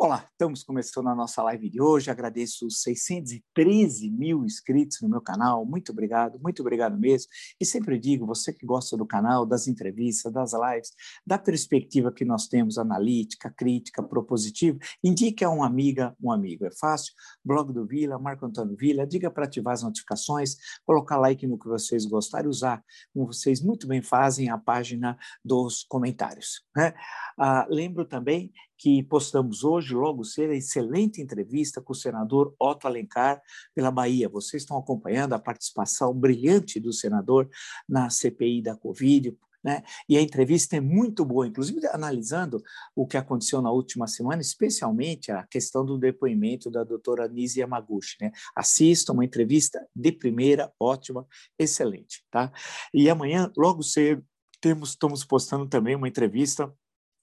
Olá, 0.00 0.28
estamos 0.30 0.62
começando 0.62 1.08
a 1.08 1.14
nossa 1.14 1.42
live 1.42 1.68
de 1.68 1.82
hoje. 1.82 2.08
Agradeço 2.08 2.68
os 2.68 2.82
613 2.82 4.08
mil 4.08 4.44
inscritos 4.44 5.00
no 5.00 5.08
meu 5.08 5.20
canal. 5.20 5.66
Muito 5.66 5.90
obrigado, 5.90 6.38
muito 6.38 6.60
obrigado 6.60 6.96
mesmo. 6.96 7.28
E 7.60 7.66
sempre 7.66 7.98
digo, 7.98 8.24
você 8.24 8.52
que 8.52 8.64
gosta 8.64 8.96
do 8.96 9.04
canal, 9.04 9.44
das 9.44 9.66
entrevistas, 9.66 10.32
das 10.32 10.52
lives, 10.52 10.92
da 11.26 11.36
perspectiva 11.36 12.12
que 12.12 12.24
nós 12.24 12.46
temos 12.46 12.78
analítica, 12.78 13.50
crítica, 13.50 14.00
propositiva, 14.00 14.78
indique 15.02 15.44
a 15.44 15.50
uma 15.50 15.66
amiga, 15.66 16.14
um 16.22 16.30
amigo. 16.30 16.64
É 16.64 16.70
fácil. 16.70 17.12
Blog 17.44 17.72
do 17.72 17.84
Vila, 17.84 18.20
Marco 18.20 18.46
Antônio 18.46 18.76
Vila, 18.76 19.04
diga 19.04 19.32
para 19.32 19.46
ativar 19.46 19.74
as 19.74 19.82
notificações, 19.82 20.58
colocar 20.86 21.16
like 21.16 21.44
no 21.44 21.58
que 21.58 21.66
vocês 21.66 22.06
gostarem, 22.06 22.48
usar, 22.48 22.84
como 23.12 23.26
vocês 23.26 23.60
muito 23.60 23.88
bem 23.88 24.00
fazem, 24.00 24.48
a 24.48 24.58
página 24.58 25.18
dos 25.44 25.82
comentários. 25.82 26.62
Né? 26.76 26.94
Ah, 27.36 27.66
lembro 27.68 28.04
também 28.04 28.52
que 28.78 29.02
postamos 29.02 29.64
hoje, 29.64 29.92
logo 29.92 30.24
cedo, 30.24 30.52
a 30.52 30.56
excelente 30.56 31.20
entrevista 31.20 31.82
com 31.82 31.92
o 31.92 31.96
senador 31.96 32.54
Otto 32.58 32.86
Alencar 32.86 33.42
pela 33.74 33.90
Bahia. 33.90 34.28
Vocês 34.28 34.62
estão 34.62 34.78
acompanhando 34.78 35.32
a 35.32 35.38
participação 35.38 36.14
brilhante 36.14 36.78
do 36.78 36.92
senador 36.92 37.50
na 37.88 38.08
CPI 38.08 38.62
da 38.62 38.76
Covid, 38.76 39.36
né? 39.62 39.82
E 40.08 40.16
a 40.16 40.22
entrevista 40.22 40.76
é 40.76 40.80
muito 40.80 41.24
boa, 41.24 41.46
inclusive 41.46 41.84
analisando 41.88 42.62
o 42.94 43.06
que 43.06 43.16
aconteceu 43.16 43.60
na 43.60 43.72
última 43.72 44.06
semana, 44.06 44.40
especialmente 44.40 45.32
a 45.32 45.44
questão 45.48 45.84
do 45.84 45.98
depoimento 45.98 46.70
da 46.70 46.84
doutora 46.84 47.26
Nise 47.26 47.60
Yamaguchi. 47.60 48.16
Né? 48.20 48.30
Assista 48.54 49.12
uma 49.12 49.24
entrevista 49.24 49.84
de 49.94 50.12
primeira, 50.12 50.72
ótima, 50.78 51.26
excelente. 51.58 52.24
Tá? 52.30 52.52
E 52.94 53.10
amanhã, 53.10 53.50
logo 53.56 53.82
cedo, 53.82 54.24
temos, 54.60 54.90
estamos 54.90 55.24
postando 55.24 55.66
também 55.66 55.96
uma 55.96 56.08
entrevista 56.08 56.72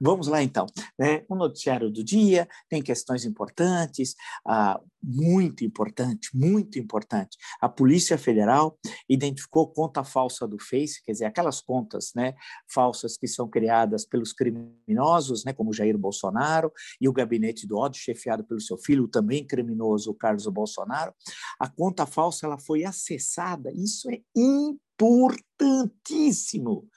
Vamos 0.00 0.28
lá, 0.28 0.42
então. 0.42 0.66
Né? 0.98 1.24
O 1.28 1.34
noticiário 1.34 1.90
do 1.90 2.02
dia 2.04 2.48
tem 2.68 2.82
questões 2.82 3.24
importantes, 3.24 4.14
ah, 4.46 4.78
muito 5.02 5.64
importante, 5.64 6.30
muito 6.34 6.78
importante. 6.78 7.36
A 7.60 7.68
Polícia 7.68 8.18
Federal 8.18 8.78
identificou 9.08 9.68
conta 9.68 10.04
falsa 10.04 10.46
do 10.46 10.58
Face, 10.58 11.02
quer 11.02 11.12
dizer, 11.12 11.24
aquelas 11.24 11.60
contas 11.60 12.12
né, 12.14 12.34
falsas 12.72 13.16
que 13.16 13.26
são 13.26 13.48
criadas 13.48 14.04
pelos 14.04 14.32
criminosos, 14.32 15.44
né, 15.44 15.52
como 15.52 15.72
Jair 15.72 15.96
Bolsonaro 15.96 16.72
e 17.00 17.08
o 17.08 17.12
gabinete 17.12 17.66
do 17.66 17.78
ódio, 17.78 18.02
chefiado 18.10 18.44
pelo 18.44 18.60
seu 18.60 18.76
filho, 18.76 19.08
também 19.08 19.46
criminoso, 19.46 20.14
Carlos 20.14 20.46
Bolsonaro. 20.46 21.14
A 21.58 21.68
conta 21.68 22.06
falsa 22.06 22.46
ela 22.46 22.58
foi 22.58 22.84
acessada, 22.84 23.72
isso 23.72 24.10
é 24.10 24.20
importantíssimo. 25.60 26.88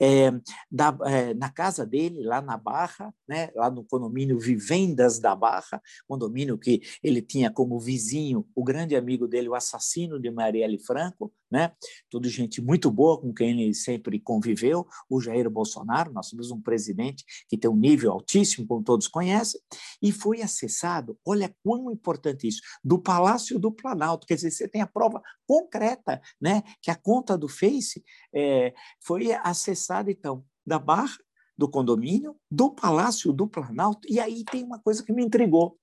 É, 0.00 0.30
da, 0.70 0.96
é, 1.06 1.34
na 1.34 1.50
casa 1.50 1.84
dele, 1.86 2.22
lá 2.22 2.40
na 2.40 2.56
Barra, 2.56 3.14
né, 3.28 3.50
lá 3.54 3.70
no 3.70 3.84
condomínio 3.84 4.38
Vivendas 4.38 5.18
da 5.18 5.34
Barra, 5.34 5.80
condomínio 6.06 6.58
que 6.58 6.80
ele 7.02 7.22
tinha 7.22 7.50
como 7.50 7.78
vizinho 7.78 8.46
o 8.54 8.62
grande 8.62 8.96
amigo 8.96 9.26
dele, 9.26 9.48
o 9.48 9.54
assassino 9.54 10.20
de 10.20 10.30
Marielle 10.30 10.78
Franco, 10.78 11.32
né? 11.50 11.72
Tudo 12.10 12.28
gente 12.28 12.60
muito 12.60 12.90
boa 12.90 13.20
com 13.20 13.32
quem 13.32 13.62
ele 13.62 13.74
sempre 13.74 14.20
conviveu, 14.20 14.86
o 15.08 15.20
Jair 15.20 15.48
Bolsonaro. 15.48 16.12
Nós 16.12 16.28
temos 16.28 16.50
um 16.50 16.60
presidente 16.60 17.24
que 17.48 17.56
tem 17.56 17.70
um 17.70 17.76
nível 17.76 18.12
altíssimo, 18.12 18.66
como 18.66 18.82
todos 18.82 19.08
conhecem, 19.08 19.60
e 20.02 20.12
foi 20.12 20.42
acessado. 20.42 21.18
Olha 21.24 21.54
quão 21.64 21.90
importante 21.90 22.46
isso, 22.46 22.60
do 22.84 22.98
Palácio 22.98 23.58
do 23.58 23.72
Planalto. 23.72 24.26
Quer 24.26 24.34
dizer, 24.34 24.50
você 24.50 24.68
tem 24.68 24.82
a 24.82 24.86
prova 24.86 25.22
concreta, 25.46 26.20
né? 26.40 26.62
Que 26.82 26.90
a 26.90 26.94
conta 26.94 27.36
do 27.36 27.48
Face 27.48 28.04
é, 28.32 28.74
foi 29.00 29.32
acessada 29.32 30.10
então 30.10 30.44
da 30.66 30.78
Barra 30.78 31.16
do 31.56 31.68
condomínio, 31.68 32.36
do 32.48 32.70
Palácio 32.70 33.32
do 33.32 33.48
Planalto, 33.48 34.06
e 34.08 34.20
aí 34.20 34.44
tem 34.44 34.62
uma 34.62 34.78
coisa 34.78 35.02
que 35.04 35.12
me 35.12 35.24
intrigou. 35.24 35.76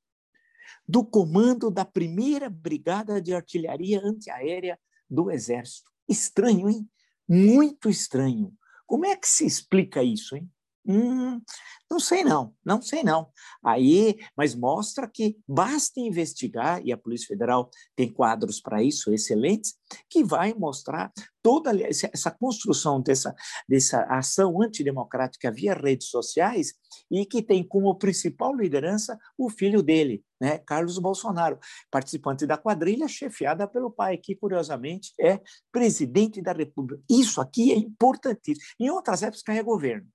Do 0.88 1.04
comando 1.04 1.70
da 1.70 1.84
primeira 1.84 2.50
Brigada 2.50 3.22
de 3.22 3.34
Artilharia 3.34 4.00
Antiaérea 4.02 4.80
do 5.10 5.30
Exército. 5.30 5.92
Estranho, 6.08 6.70
hein? 6.70 6.90
Muito 7.28 7.90
estranho. 7.90 8.54
Como 8.86 9.06
é 9.06 9.16
que 9.16 9.28
se 9.28 9.46
explica 9.46 10.02
isso, 10.02 10.36
hein? 10.36 10.50
Hum, 10.88 11.42
não 11.90 12.00
sei 12.00 12.24
não, 12.24 12.54
não 12.64 12.80
sei 12.80 13.04
não. 13.04 13.28
Aí, 13.64 14.18
mas 14.38 14.54
mostra 14.54 15.10
que 15.12 15.36
basta 15.48 16.00
investigar, 16.00 16.80
e 16.86 16.92
a 16.92 16.98
Polícia 16.98 17.28
Federal 17.28 17.70
tem 17.96 18.12
quadros 18.12 18.62
para 18.62 18.84
isso 18.84 19.12
excelentes, 19.12 19.74
que 20.10 20.24
vai 20.24 20.54
mostrar 20.54 21.12
toda 21.42 21.72
essa 21.88 22.30
construção 22.32 23.02
dessa, 23.02 23.36
dessa 23.68 24.04
ação 24.04 24.62
antidemocrática 24.62 25.52
via 25.52 25.74
redes 25.74 26.10
sociais 26.10 26.74
e 27.10 27.26
que 27.26 27.42
tem 27.42 27.64
como 27.68 27.96
principal 27.98 28.56
liderança 28.56 29.18
o 29.38 29.50
filho 29.50 29.82
dele, 29.82 30.24
né, 30.40 30.60
Carlos 30.60 31.00
Bolsonaro, 31.00 31.60
participante 31.90 32.46
da 32.46 32.58
quadrilha 32.58 33.08
chefiada 33.08 33.68
pelo 33.68 33.92
pai, 33.92 34.18
que 34.18 34.36
curiosamente 34.36 35.14
é 35.20 35.40
presidente 35.72 36.42
da 36.42 36.52
República. 36.52 37.02
Isso 37.10 37.42
aqui 37.42 37.72
é 37.72 37.76
importantíssimo. 37.76 38.66
Em 38.80 38.90
outras 38.90 39.24
épocas 39.24 39.44
é 39.48 39.64
governo. 39.64 40.15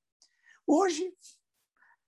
Hoje, 0.73 1.13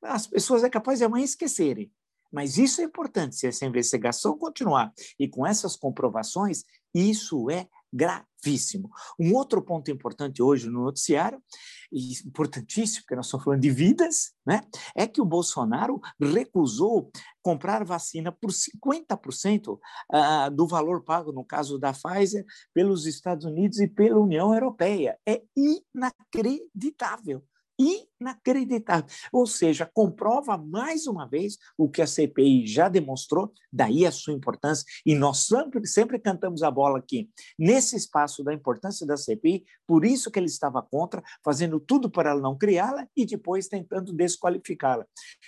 as 0.05 0.29
pessoas 0.29 0.63
é 0.63 0.71
capaz 0.71 1.01
de 1.01 1.05
amanhã 1.05 1.25
esquecerem. 1.25 1.91
Mas 2.33 2.59
isso 2.59 2.81
é 2.81 2.85
importante, 2.85 3.35
se 3.35 3.49
essa 3.49 3.67
investigação 3.67 4.39
continuar 4.39 4.93
e 5.19 5.29
com 5.29 5.45
essas 5.45 5.75
comprovações, 5.75 6.63
isso 6.95 7.51
é 7.51 7.67
gravíssimo. 7.93 8.89
Um 9.19 9.35
outro 9.35 9.61
ponto 9.63 9.91
importante 9.91 10.41
hoje 10.41 10.71
no 10.71 10.85
noticiário, 10.85 11.43
e 11.91 12.13
importantíssimo, 12.25 13.03
porque 13.03 13.17
nós 13.17 13.27
estamos 13.27 13.45
falando 13.45 13.61
de 13.61 13.71
vidas, 13.71 14.33
né, 14.47 14.63
é 14.95 15.09
que 15.09 15.21
o 15.21 15.27
Bolsonaro 15.27 16.01
recusou 16.21 17.11
comprar 17.43 17.85
vacina 17.85 18.31
por 18.31 18.53
50% 18.53 19.73
uh, 19.73 20.51
do 20.53 20.69
valor 20.69 21.03
pago, 21.03 21.33
no 21.33 21.45
caso 21.45 21.81
da 21.81 21.93
Pfizer, 21.93 22.47
pelos 22.73 23.07
Estados 23.07 23.45
Unidos 23.45 23.81
e 23.81 23.89
pela 23.89 24.21
União 24.21 24.55
Europeia. 24.55 25.19
É 25.27 25.43
inacreditável 25.57 27.45
inacreditável. 28.23 29.07
Ou 29.33 29.47
seja, 29.47 29.89
comprova 29.93 30.57
mais 30.57 31.07
uma 31.07 31.27
vez 31.29 31.59
o 31.77 31.89
que 31.89 32.01
a 32.01 32.07
CPI 32.07 32.67
já 32.67 32.89
demonstrou, 32.89 33.53
daí 33.73 34.07
a 34.07 34.13
sua 34.13 34.33
importância, 34.33 34.85
e 35.05 35.15
nós 35.15 35.39
sempre, 35.47 35.87
sempre 35.87 36.19
cantamos 36.19 36.63
a 36.63 36.71
bola 36.71 36.99
aqui, 36.99 37.29
nesse 37.59 37.97
espaço 37.97 38.43
da 38.43 38.55
importância 38.55 39.07
da 39.07 39.17
CPI, 39.17 39.65
por 39.87 40.05
isso 40.05 40.31
que 40.31 40.39
ele 40.39 40.47
estava 40.47 40.83
contra, 40.83 41.23
fazendo 41.45 41.79
tudo 41.79 42.11
para 42.11 42.35
não 42.35 42.57
criá-la 42.57 43.07
e 43.17 43.27
depois 43.27 43.69
tentando 43.69 44.13
desqualificá-la, 44.13 45.07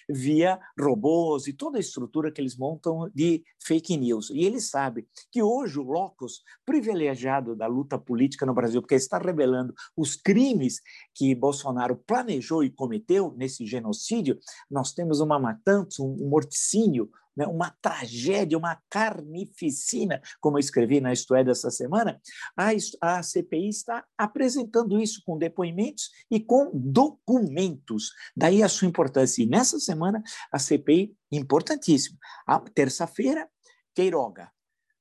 via 0.09 0.59
robôs 0.79 1.47
e 1.47 1.53
toda 1.53 1.79
a 1.79 1.81
estrutura 1.81 2.31
que 2.31 2.41
eles 2.41 2.57
montam 2.57 3.11
de 3.15 3.43
fake 3.63 3.97
news. 3.97 4.31
E 4.31 4.45
ele 4.45 4.61
sabe 4.61 5.07
que 5.31 5.43
hoje 5.43 5.79
o 5.79 5.83
locus 5.83 6.43
privilegiado 6.65 7.55
da 7.55 7.67
luta 7.67 7.99
política 7.99 8.45
no 8.45 8.55
Brasil, 8.55 8.81
porque 8.81 8.95
está 8.95 9.19
revelando 9.19 9.73
os 9.97 10.17
crimes 10.17 10.81
que 11.15 11.35
Bolsonaro 11.35 11.97
planejou 11.97 12.64
e 12.65 12.71
cometeu 12.71 13.35
nesse 13.37 13.67
genocídio, 13.67 14.39
nós 14.71 14.93
temos 14.93 15.21
uma 15.21 15.39
matança, 15.39 16.03
um 16.03 16.29
morticínio, 16.29 17.11
né, 17.37 17.47
uma 17.47 17.71
tragédia, 17.83 18.57
uma 18.57 18.81
carnificina, 18.89 20.21
como 20.41 20.57
eu 20.57 20.61
escrevi 20.61 21.01
na 21.01 21.13
Isto 21.13 21.35
é 21.35 21.43
dessa 21.43 21.71
semana, 21.71 22.21
a, 22.57 22.71
a 23.01 23.23
CPI 23.23 23.69
está 23.69 24.05
apresentando 24.17 25.01
isso 25.01 25.23
com 25.27 25.37
depoimentos 25.37 26.11
e 26.31 26.41
com 26.41 26.71
documentos. 26.75 28.13
Daí 28.37 28.63
a 28.63 28.69
sua 28.69 28.89
importância. 28.89 29.43
E 29.43 29.47
nessa 29.47 29.79
semana, 29.79 30.23
a 30.53 30.59
CPI, 30.59 31.15
importantíssimo. 31.33 32.19
A 32.47 32.59
terça-feira, 32.61 33.49
Queiroga. 33.95 34.51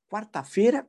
Quarta-feira, 0.09 0.87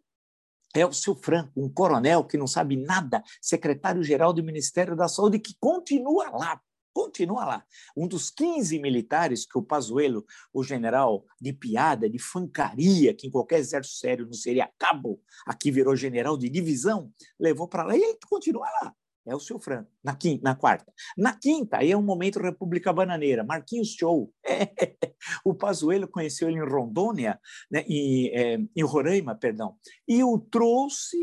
Elcio 0.75 1.15
Franco, 1.15 1.53
um 1.56 1.69
coronel 1.69 2.25
que 2.25 2.37
não 2.37 2.47
sabe 2.47 2.76
nada, 2.76 3.23
secretário-geral 3.41 4.32
do 4.32 4.43
Ministério 4.43 4.97
da 4.97 5.09
Saúde, 5.09 5.38
que 5.38 5.55
continua 5.61 6.31
lá, 6.31 6.61
continua 6.93 7.44
lá. 7.44 7.65
Um 7.97 8.09
dos 8.09 8.31
15 8.31 8.79
militares 8.79 9.47
que 9.47 9.59
o 9.59 9.62
Pazuello, 9.62 10.25
o 10.53 10.62
general 10.62 11.25
de 11.41 11.53
piada, 11.53 12.09
de 12.09 12.19
fancaria, 12.19 13.15
que 13.15 13.26
em 13.26 13.31
qualquer 13.31 13.59
exército 13.59 13.97
sério 13.97 14.26
não 14.26 14.32
seria 14.32 14.71
cabo, 14.79 15.21
aqui 15.47 15.71
virou 15.71 15.94
general 15.94 16.37
de 16.37 16.49
divisão, 16.49 17.11
levou 17.38 17.69
para 17.69 17.85
lá 17.85 17.97
e 17.97 18.03
ele 18.03 18.19
continua 18.29 18.67
lá. 18.82 18.94
É 19.26 19.35
o 19.35 19.41
seu 19.41 19.59
Franco, 19.59 19.91
na, 20.03 20.15
quinta, 20.15 20.43
na 20.44 20.55
quarta. 20.55 20.93
Na 21.17 21.35
quinta, 21.35 21.79
aí 21.79 21.91
é 21.91 21.97
um 21.97 22.03
momento 22.03 22.41
República 22.41 22.93
Bananeira, 22.93 23.43
Marquinhos 23.43 23.94
Show. 23.99 24.31
É. 24.44 24.69
O 25.43 25.55
Pazuello 25.55 26.06
conheceu 26.06 26.49
ele 26.49 26.59
em 26.59 26.69
Rondônia, 26.69 27.41
né, 27.71 27.82
em, 27.88 28.29
é, 28.29 28.59
em 28.76 28.82
Roraima, 28.82 29.35
perdão, 29.35 29.75
e 30.06 30.23
o 30.23 30.38
trouxe 30.38 31.17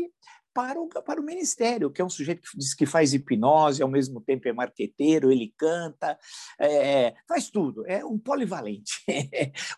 para 0.54 0.80
o, 0.80 0.88
para 0.88 1.20
o 1.20 1.24
ministério, 1.24 1.90
que 1.90 2.00
é 2.00 2.04
um 2.04 2.10
sujeito 2.10 2.42
que 2.42 2.58
diz 2.58 2.74
que 2.74 2.86
faz 2.86 3.14
hipnose, 3.14 3.82
ao 3.82 3.88
mesmo 3.88 4.20
tempo 4.20 4.46
é 4.48 4.52
marqueteiro, 4.52 5.32
ele 5.32 5.52
canta, 5.56 6.18
é, 6.60 7.14
faz 7.26 7.50
tudo, 7.50 7.86
é 7.86 8.04
um 8.04 8.18
polivalente. 8.18 9.02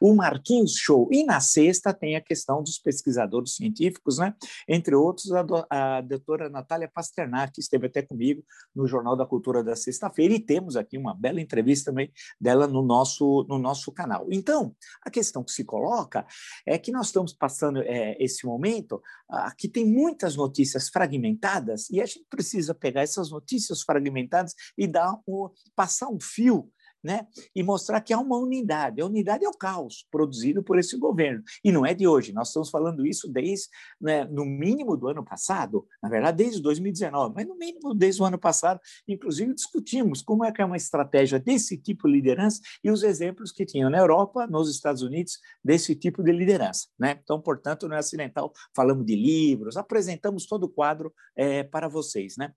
o 0.01 0.15
Marquinhos 0.15 0.75
Show. 0.77 1.09
E 1.13 1.25
na 1.25 1.41
sexta 1.41 1.95
tem 1.95 2.17
a 2.17 2.21
questão 2.21 2.63
dos 2.63 2.79
pesquisadores 2.79 3.55
científicos, 3.55 4.19
né? 4.19 4.35
entre 4.69 4.95
outros 4.95 5.33
a, 5.33 5.43
do, 5.43 5.65
a 5.71 6.01
doutora 6.01 6.49
Natália 6.49 6.91
Pasternak, 6.93 7.53
que 7.53 7.61
esteve 7.61 7.87
até 7.87 8.03
comigo 8.03 8.43
no 8.75 8.87
Jornal 8.87 9.17
da 9.17 9.27
Cultura 9.27 9.63
da 9.63 9.77
sexta-feira, 9.77 10.35
e 10.35 10.41
temos 10.41 10.77
aqui 10.77 10.99
uma 10.99 11.15
bela 11.15 11.41
entrevista 11.41 11.91
também 11.91 12.13
dela 12.41 12.67
no 12.67 12.83
nosso, 12.83 13.47
no 13.49 13.59
nosso 13.59 13.93
canal. 13.93 14.27
Então, 14.31 14.75
a 15.03 15.11
questão 15.11 15.45
que 15.45 15.53
se 15.53 15.65
coloca 15.65 16.27
é 16.67 16.79
que 16.79 16.91
nós 16.91 17.07
estamos 17.07 17.33
passando 17.33 17.81
é, 17.83 18.17
esse 18.19 18.45
momento, 18.45 19.01
aqui 19.29 19.69
tem 19.69 19.87
muitas 19.87 20.37
notícias 20.37 20.64
notícias 20.65 20.89
fragmentadas 20.89 21.91
e 21.91 22.01
a 22.01 22.07
gente 22.07 22.27
precisa 22.29 22.75
pegar 22.75 23.03
essas 23.03 23.31
notícias 23.31 23.83
fragmentadas 23.83 24.55
e 24.77 24.87
dar 24.87 25.15
um, 25.29 25.51
passar 25.77 26.09
um 26.09 26.19
fio 26.21 26.71
né? 27.05 27.27
e 27.55 27.63
mostrar 27.63 28.01
que 28.01 28.13
há 28.13 28.19
uma 28.19 28.39
unidade. 28.39 29.01
A 29.01 29.07
unidade 29.07 29.45
é 29.45 29.49
o 29.49 29.53
caos 29.53 30.07
produzido 30.11 30.63
por 30.63 30.79
esse 30.79 30.97
governo. 30.97 31.43
E 31.63 31.71
não 31.71 31.85
é 31.85 31.93
de 31.93 32.09
hoje, 32.09 32.33
nós 32.33 32.49
estamos 32.49 32.71
falando 32.71 33.07
isso 33.07 33.31
desde, 33.31 33.69
né, 34.01 34.25
no 34.25 34.45
mínimo 34.45 34.97
do 34.97 35.09
ano 35.09 35.23
passado, 35.23 35.87
na 36.03 36.09
verdade, 36.09 36.39
desde 36.39 36.63
2019, 36.63 37.35
mas 37.37 37.47
no 37.47 37.57
mínimo 37.57 37.95
desde 37.95 38.23
o 38.23 38.25
ano 38.25 38.39
passado, 38.39 38.81
inclusive 39.07 39.55
discutimos 39.55 40.23
como 40.23 40.45
é 40.45 40.51
que 40.51 40.63
é 40.63 40.65
uma 40.65 40.77
estratégia 40.77 41.39
desse 41.39 41.77
tipo 41.77 42.09
de 42.09 42.15
liderança 42.15 42.61
e 42.83 42.91
os 42.91 43.03
exemplos 43.03 43.53
que 43.53 43.67
tinham 43.67 43.91
na 43.91 43.99
Europa, 43.99 44.47
nos 44.47 44.71
Estados 44.71 45.03
Unidos, 45.03 45.39
desse 45.63 45.95
tipo 45.95 46.23
de 46.23 46.33
liderança. 46.33 46.89
Né? 46.99 47.19
Então, 47.23 47.41
portanto, 47.41 47.87
não 47.87 47.97
é 47.97 47.99
acidental, 47.99 48.53
falamos 48.75 49.05
de 49.05 49.15
livros, 49.15 49.77
apresentamos 49.77 50.47
todo 50.47 50.65
o 50.65 50.69
quadro 50.69 51.13
é, 51.37 51.63
para 51.63 51.89
vocês. 51.89 52.37
Né? 52.39 52.53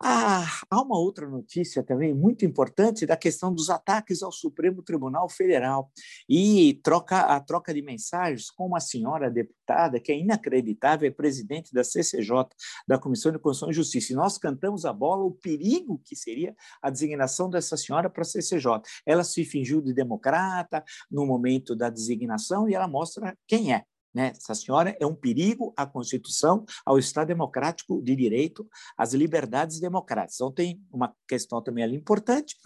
Ah, 0.00 0.46
há 0.70 0.80
uma 0.80 0.96
outra 0.96 1.28
notícia 1.28 1.82
também 1.82 2.14
muito 2.14 2.44
importante 2.44 3.04
da 3.04 3.16
questão 3.16 3.52
dos 3.52 3.68
ataques 3.68 4.22
ao 4.22 4.30
Supremo 4.30 4.80
Tribunal 4.80 5.28
Federal 5.28 5.90
e 6.28 6.80
troca, 6.84 7.18
a 7.22 7.40
troca 7.40 7.74
de 7.74 7.82
mensagens 7.82 8.48
com 8.48 8.66
uma 8.66 8.78
senhora 8.78 9.28
deputada 9.28 9.98
que 9.98 10.12
é 10.12 10.18
inacreditável, 10.18 11.08
é 11.08 11.10
presidente 11.10 11.72
da 11.72 11.82
CCJ, 11.82 12.46
da 12.86 12.96
Comissão 12.96 13.32
de 13.32 13.40
Constituição 13.40 13.70
e 13.70 13.74
Justiça. 13.74 14.12
E 14.12 14.16
nós 14.16 14.38
cantamos 14.38 14.84
a 14.84 14.92
bola 14.92 15.24
o 15.24 15.32
perigo 15.32 16.00
que 16.04 16.14
seria 16.14 16.54
a 16.80 16.90
designação 16.90 17.50
dessa 17.50 17.76
senhora 17.76 18.08
para 18.08 18.22
a 18.22 18.24
CCJ. 18.24 18.80
Ela 19.04 19.24
se 19.24 19.44
fingiu 19.44 19.82
de 19.82 19.92
democrata 19.92 20.84
no 21.10 21.26
momento 21.26 21.74
da 21.74 21.90
designação 21.90 22.68
e 22.68 22.74
ela 22.74 22.86
mostra 22.86 23.36
quem 23.48 23.74
é. 23.74 23.84
Né? 24.18 24.32
Essa 24.36 24.52
senhora 24.52 24.96
é 24.98 25.06
um 25.06 25.14
perigo 25.14 25.72
à 25.76 25.86
Constituição, 25.86 26.64
ao 26.84 26.98
Estado 26.98 27.28
democrático 27.28 28.02
de 28.02 28.16
direito, 28.16 28.68
às 28.96 29.14
liberdades 29.14 29.78
democráticas. 29.78 30.34
Então, 30.34 30.50
tem 30.50 30.82
uma 30.92 31.14
questão 31.28 31.62
também 31.62 31.84
ali 31.84 31.94
importante. 31.94 32.56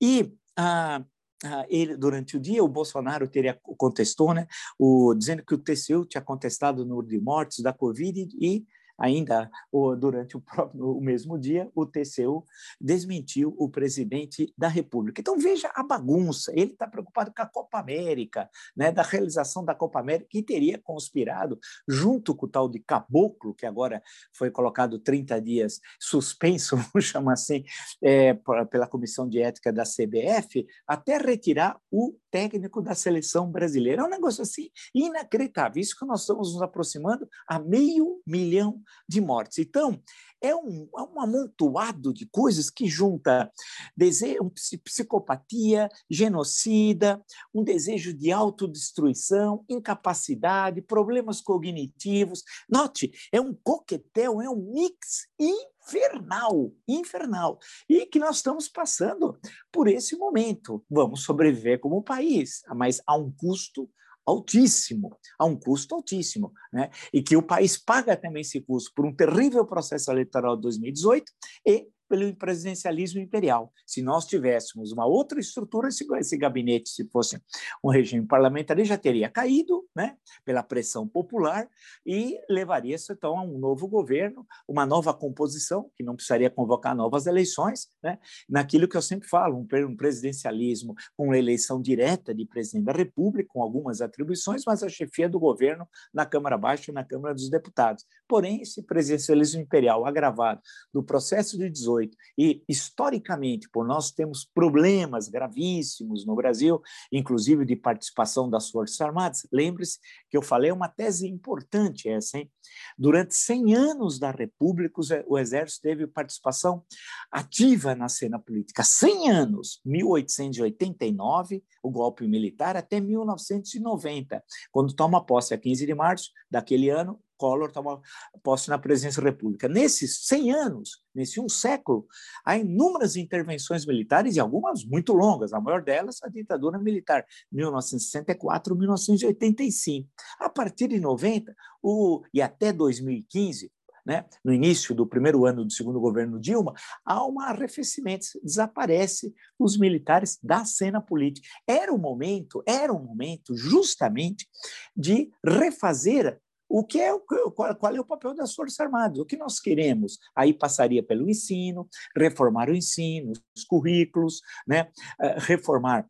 E 0.00 0.32
ah, 0.56 1.04
ah, 1.44 1.66
ele, 1.68 1.96
durante 1.96 2.36
o 2.36 2.40
dia, 2.40 2.62
o 2.62 2.68
Bolsonaro 2.68 3.26
teria 3.26 3.58
contestou, 3.60 4.32
né, 4.32 4.46
o, 4.78 5.12
dizendo 5.12 5.44
que 5.44 5.52
o 5.52 5.58
TCU 5.58 6.06
tinha 6.06 6.22
contestado 6.22 6.82
o 6.82 6.84
número 6.84 7.08
de 7.08 7.18
mortes 7.18 7.60
da 7.60 7.72
Covid 7.72 8.28
e 8.40 8.64
Ainda 9.00 9.50
durante 9.98 10.36
o, 10.36 10.40
próprio, 10.40 10.96
o 10.96 11.00
mesmo 11.00 11.38
dia, 11.38 11.70
o 11.74 11.86
TCU 11.86 12.44
desmentiu 12.80 13.54
o 13.58 13.68
presidente 13.68 14.52
da 14.56 14.68
República. 14.68 15.20
Então, 15.20 15.38
veja 15.38 15.70
a 15.74 15.82
bagunça. 15.82 16.52
Ele 16.54 16.72
está 16.72 16.86
preocupado 16.86 17.32
com 17.34 17.42
a 17.42 17.46
Copa 17.46 17.78
América, 17.78 18.48
né, 18.76 18.92
da 18.92 19.02
realização 19.02 19.64
da 19.64 19.74
Copa 19.74 20.00
América, 20.00 20.28
que 20.28 20.42
teria 20.42 20.78
conspirado, 20.78 21.58
junto 21.88 22.34
com 22.34 22.46
o 22.46 22.48
tal 22.48 22.68
de 22.68 22.78
Caboclo, 22.80 23.54
que 23.54 23.64
agora 23.64 24.02
foi 24.34 24.50
colocado 24.50 24.98
30 24.98 25.40
dias 25.40 25.80
suspenso, 25.98 26.76
vamos 26.92 27.04
chamar 27.06 27.32
assim, 27.32 27.64
é, 28.02 28.34
pela 28.70 28.86
Comissão 28.86 29.28
de 29.28 29.40
Ética 29.40 29.72
da 29.72 29.84
CBF, 29.84 30.66
até 30.86 31.16
retirar 31.16 31.80
o 31.90 32.14
técnico 32.30 32.82
da 32.82 32.94
seleção 32.94 33.50
brasileira. 33.50 34.02
É 34.02 34.04
um 34.04 34.10
negócio 34.10 34.42
assim 34.42 34.68
inacreditável. 34.94 35.80
Isso 35.80 35.96
que 35.98 36.06
nós 36.06 36.20
estamos 36.20 36.52
nos 36.52 36.62
aproximando 36.62 37.28
a 37.46 37.58
meio 37.58 38.20
milhão 38.26 38.80
de 39.08 39.20
mortes. 39.20 39.58
Então, 39.58 40.00
é 40.40 40.54
um, 40.54 40.88
é 40.96 41.02
um 41.02 41.20
amontoado 41.20 42.14
de 42.14 42.26
coisas 42.26 42.70
que 42.70 42.86
junta 42.86 43.52
desejo, 43.96 44.50
psicopatia, 44.82 45.88
genocida, 46.08 47.22
um 47.52 47.62
desejo 47.62 48.14
de 48.14 48.32
autodestruição, 48.32 49.64
incapacidade, 49.68 50.80
problemas 50.80 51.40
cognitivos. 51.40 52.42
Note, 52.68 53.12
é 53.30 53.40
um 53.40 53.54
coquetel, 53.54 54.40
é 54.40 54.48
um 54.48 54.72
mix 54.72 55.28
infernal, 55.38 56.72
infernal. 56.88 57.58
E 57.88 58.06
que 58.06 58.18
nós 58.18 58.36
estamos 58.36 58.68
passando 58.68 59.38
por 59.70 59.88
esse 59.88 60.16
momento. 60.16 60.82
Vamos 60.90 61.22
sobreviver 61.22 61.80
como 61.80 62.02
país, 62.02 62.62
mas 62.74 63.00
a 63.06 63.16
um 63.16 63.30
custo 63.30 63.90
altíssimo, 64.26 65.16
a 65.38 65.44
um 65.44 65.56
custo 65.56 65.94
altíssimo, 65.94 66.52
né? 66.72 66.90
e 67.12 67.22
que 67.22 67.36
o 67.36 67.42
país 67.42 67.76
paga 67.76 68.16
também 68.16 68.42
esse 68.42 68.60
custo 68.60 68.92
por 68.94 69.06
um 69.06 69.14
terrível 69.14 69.64
processo 69.64 70.10
eleitoral 70.10 70.56
de 70.56 70.62
2018 70.62 71.32
e 71.66 71.88
pelo 72.10 72.34
presidencialismo 72.34 73.20
imperial. 73.20 73.72
Se 73.86 74.02
nós 74.02 74.26
tivéssemos 74.26 74.90
uma 74.90 75.06
outra 75.06 75.38
estrutura, 75.38 75.88
esse, 75.88 76.04
esse 76.16 76.36
gabinete, 76.36 76.90
se 76.90 77.08
fosse 77.08 77.40
um 77.84 77.88
regime 77.88 78.26
parlamentar, 78.26 78.76
já 78.84 78.98
teria 78.98 79.28
caído 79.28 79.88
né, 79.94 80.16
pela 80.44 80.60
pressão 80.60 81.06
popular 81.06 81.68
e 82.04 82.36
levaria-se, 82.50 83.12
então, 83.12 83.38
a 83.38 83.44
um 83.44 83.58
novo 83.58 83.86
governo, 83.86 84.44
uma 84.66 84.84
nova 84.84 85.14
composição, 85.14 85.88
que 85.94 86.02
não 86.02 86.16
precisaria 86.16 86.50
convocar 86.50 86.96
novas 86.96 87.26
eleições, 87.26 87.88
né, 88.02 88.18
naquilo 88.48 88.88
que 88.88 88.96
eu 88.96 89.02
sempre 89.02 89.28
falo, 89.28 89.56
um, 89.56 89.86
um 89.86 89.96
presidencialismo 89.96 90.96
com 91.16 91.32
eleição 91.32 91.80
direta 91.80 92.34
de 92.34 92.44
presidente 92.44 92.86
da 92.86 92.92
República, 92.92 93.50
com 93.52 93.62
algumas 93.62 94.00
atribuições, 94.00 94.64
mas 94.66 94.82
a 94.82 94.88
chefia 94.88 95.28
do 95.28 95.38
governo 95.38 95.88
na 96.12 96.26
Câmara 96.26 96.58
Baixa 96.58 96.90
e 96.90 96.94
na 96.94 97.04
Câmara 97.04 97.34
dos 97.34 97.48
Deputados. 97.48 98.04
Porém, 98.30 98.62
esse 98.62 98.80
presidencialismo 98.84 99.60
imperial 99.60 100.06
agravado 100.06 100.60
do 100.94 101.02
processo 101.02 101.58
de 101.58 101.68
18 101.68 102.16
e, 102.38 102.62
historicamente, 102.68 103.68
por 103.68 103.84
nós 103.84 104.12
temos 104.12 104.44
problemas 104.44 105.28
gravíssimos 105.28 106.24
no 106.24 106.36
Brasil, 106.36 106.80
inclusive 107.10 107.64
de 107.64 107.74
participação 107.74 108.48
das 108.48 108.70
Forças 108.70 109.00
Armadas, 109.00 109.48
lembre-se 109.52 109.98
que 110.30 110.36
eu 110.36 110.42
falei 110.42 110.70
uma 110.70 110.88
tese 110.88 111.26
importante 111.26 112.08
essa, 112.08 112.38
hein? 112.38 112.48
Durante 112.96 113.34
100 113.34 113.74
anos 113.74 114.20
da 114.20 114.30
República, 114.30 115.00
o 115.26 115.36
Exército 115.36 115.82
teve 115.82 116.06
participação 116.06 116.84
ativa 117.32 117.96
na 117.96 118.08
cena 118.08 118.38
política. 118.38 118.84
100 118.84 119.28
anos, 119.28 119.80
1889, 119.84 121.64
o 121.82 121.90
golpe 121.90 122.28
militar, 122.28 122.76
até 122.76 123.00
1990, 123.00 124.40
quando 124.70 124.94
toma 124.94 125.26
posse 125.26 125.52
a 125.52 125.58
15 125.58 125.84
de 125.84 125.94
março 125.96 126.30
daquele 126.48 126.90
ano, 126.90 127.18
Collor 127.40 127.72
toma 127.72 128.02
posse 128.42 128.68
na 128.68 128.78
presidência 128.78 129.22
da 129.22 129.30
República. 129.30 129.66
Nesses 129.66 130.26
100 130.26 130.52
anos, 130.52 131.02
nesse 131.14 131.40
um 131.40 131.48
século, 131.48 132.06
há 132.44 132.58
inúmeras 132.58 133.16
intervenções 133.16 133.86
militares 133.86 134.36
e 134.36 134.40
algumas 134.40 134.84
muito 134.84 135.14
longas, 135.14 135.54
a 135.54 135.60
maior 135.60 135.82
delas 135.82 136.22
a 136.22 136.28
ditadura 136.28 136.78
militar, 136.78 137.24
1964-1985. 137.54 140.06
A 140.38 140.50
partir 140.50 140.88
de 140.88 141.00
90 141.00 141.56
o, 141.82 142.22
e 142.34 142.42
até 142.42 142.74
2015, 142.74 143.72
né, 144.04 144.26
no 144.44 144.52
início 144.52 144.94
do 144.94 145.06
primeiro 145.06 145.46
ano 145.46 145.64
do 145.64 145.72
segundo 145.72 145.98
governo 145.98 146.38
Dilma, 146.38 146.74
há 147.04 147.26
um 147.26 147.40
arrefecimento, 147.40 148.26
desaparece 148.42 149.34
os 149.58 149.78
militares 149.78 150.38
da 150.42 150.66
cena 150.66 151.00
política. 151.00 151.48
Era 151.66 151.90
o 151.90 151.98
momento, 151.98 152.62
era 152.66 152.92
o 152.92 153.02
momento 153.02 153.56
justamente 153.56 154.46
de 154.94 155.30
refazer 155.42 156.38
o 156.70 156.84
que 156.84 157.00
é 157.00 157.10
qual 157.18 157.96
é 157.96 158.00
o 158.00 158.04
papel 158.04 158.32
das 158.32 158.54
Forças 158.54 158.78
Armadas? 158.78 159.18
O 159.18 159.26
que 159.26 159.36
nós 159.36 159.58
queremos? 159.58 160.18
Aí 160.36 160.54
passaria 160.54 161.02
pelo 161.02 161.28
ensino, 161.28 161.88
reformar 162.16 162.70
o 162.70 162.74
ensino, 162.74 163.32
os 163.56 163.64
currículos, 163.64 164.40
né? 164.66 164.88
Eh, 165.20 165.36
reformar 165.40 166.08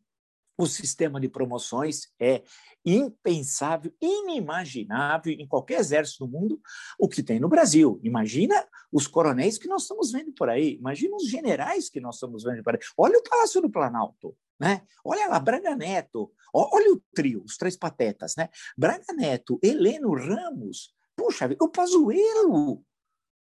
O 0.61 0.67
sistema 0.67 1.19
de 1.19 1.27
promoções 1.27 2.01
é 2.19 2.43
impensável, 2.85 3.91
inimaginável 3.99 5.33
em 5.33 5.47
qualquer 5.47 5.79
exército 5.79 6.27
do 6.27 6.31
mundo 6.31 6.61
o 6.99 7.09
que 7.09 7.23
tem 7.23 7.39
no 7.39 7.49
Brasil. 7.49 7.99
Imagina 8.03 8.63
os 8.91 9.07
coronéis 9.07 9.57
que 9.57 9.67
nós 9.67 9.81
estamos 9.81 10.11
vendo 10.11 10.31
por 10.33 10.49
aí, 10.49 10.75
imagina 10.75 11.15
os 11.15 11.27
generais 11.27 11.89
que 11.89 11.99
nós 11.99 12.13
estamos 12.13 12.43
vendo 12.43 12.61
por 12.61 12.75
aí. 12.75 12.79
Olha 12.95 13.17
o 13.17 13.23
Palácio 13.23 13.59
do 13.59 13.71
Planalto, 13.71 14.37
né? 14.59 14.83
Olha 15.03 15.27
lá, 15.29 15.39
Braga 15.39 15.75
Neto, 15.75 16.31
olha 16.53 16.93
o 16.93 17.01
trio, 17.11 17.41
os 17.43 17.57
três 17.57 17.75
patetas, 17.75 18.35
né? 18.37 18.47
Braga 18.77 19.13
Neto, 19.15 19.59
Heleno 19.63 20.13
Ramos, 20.13 20.93
puxa, 21.15 21.49
o 21.59 21.69
Pazuello, 21.69 22.85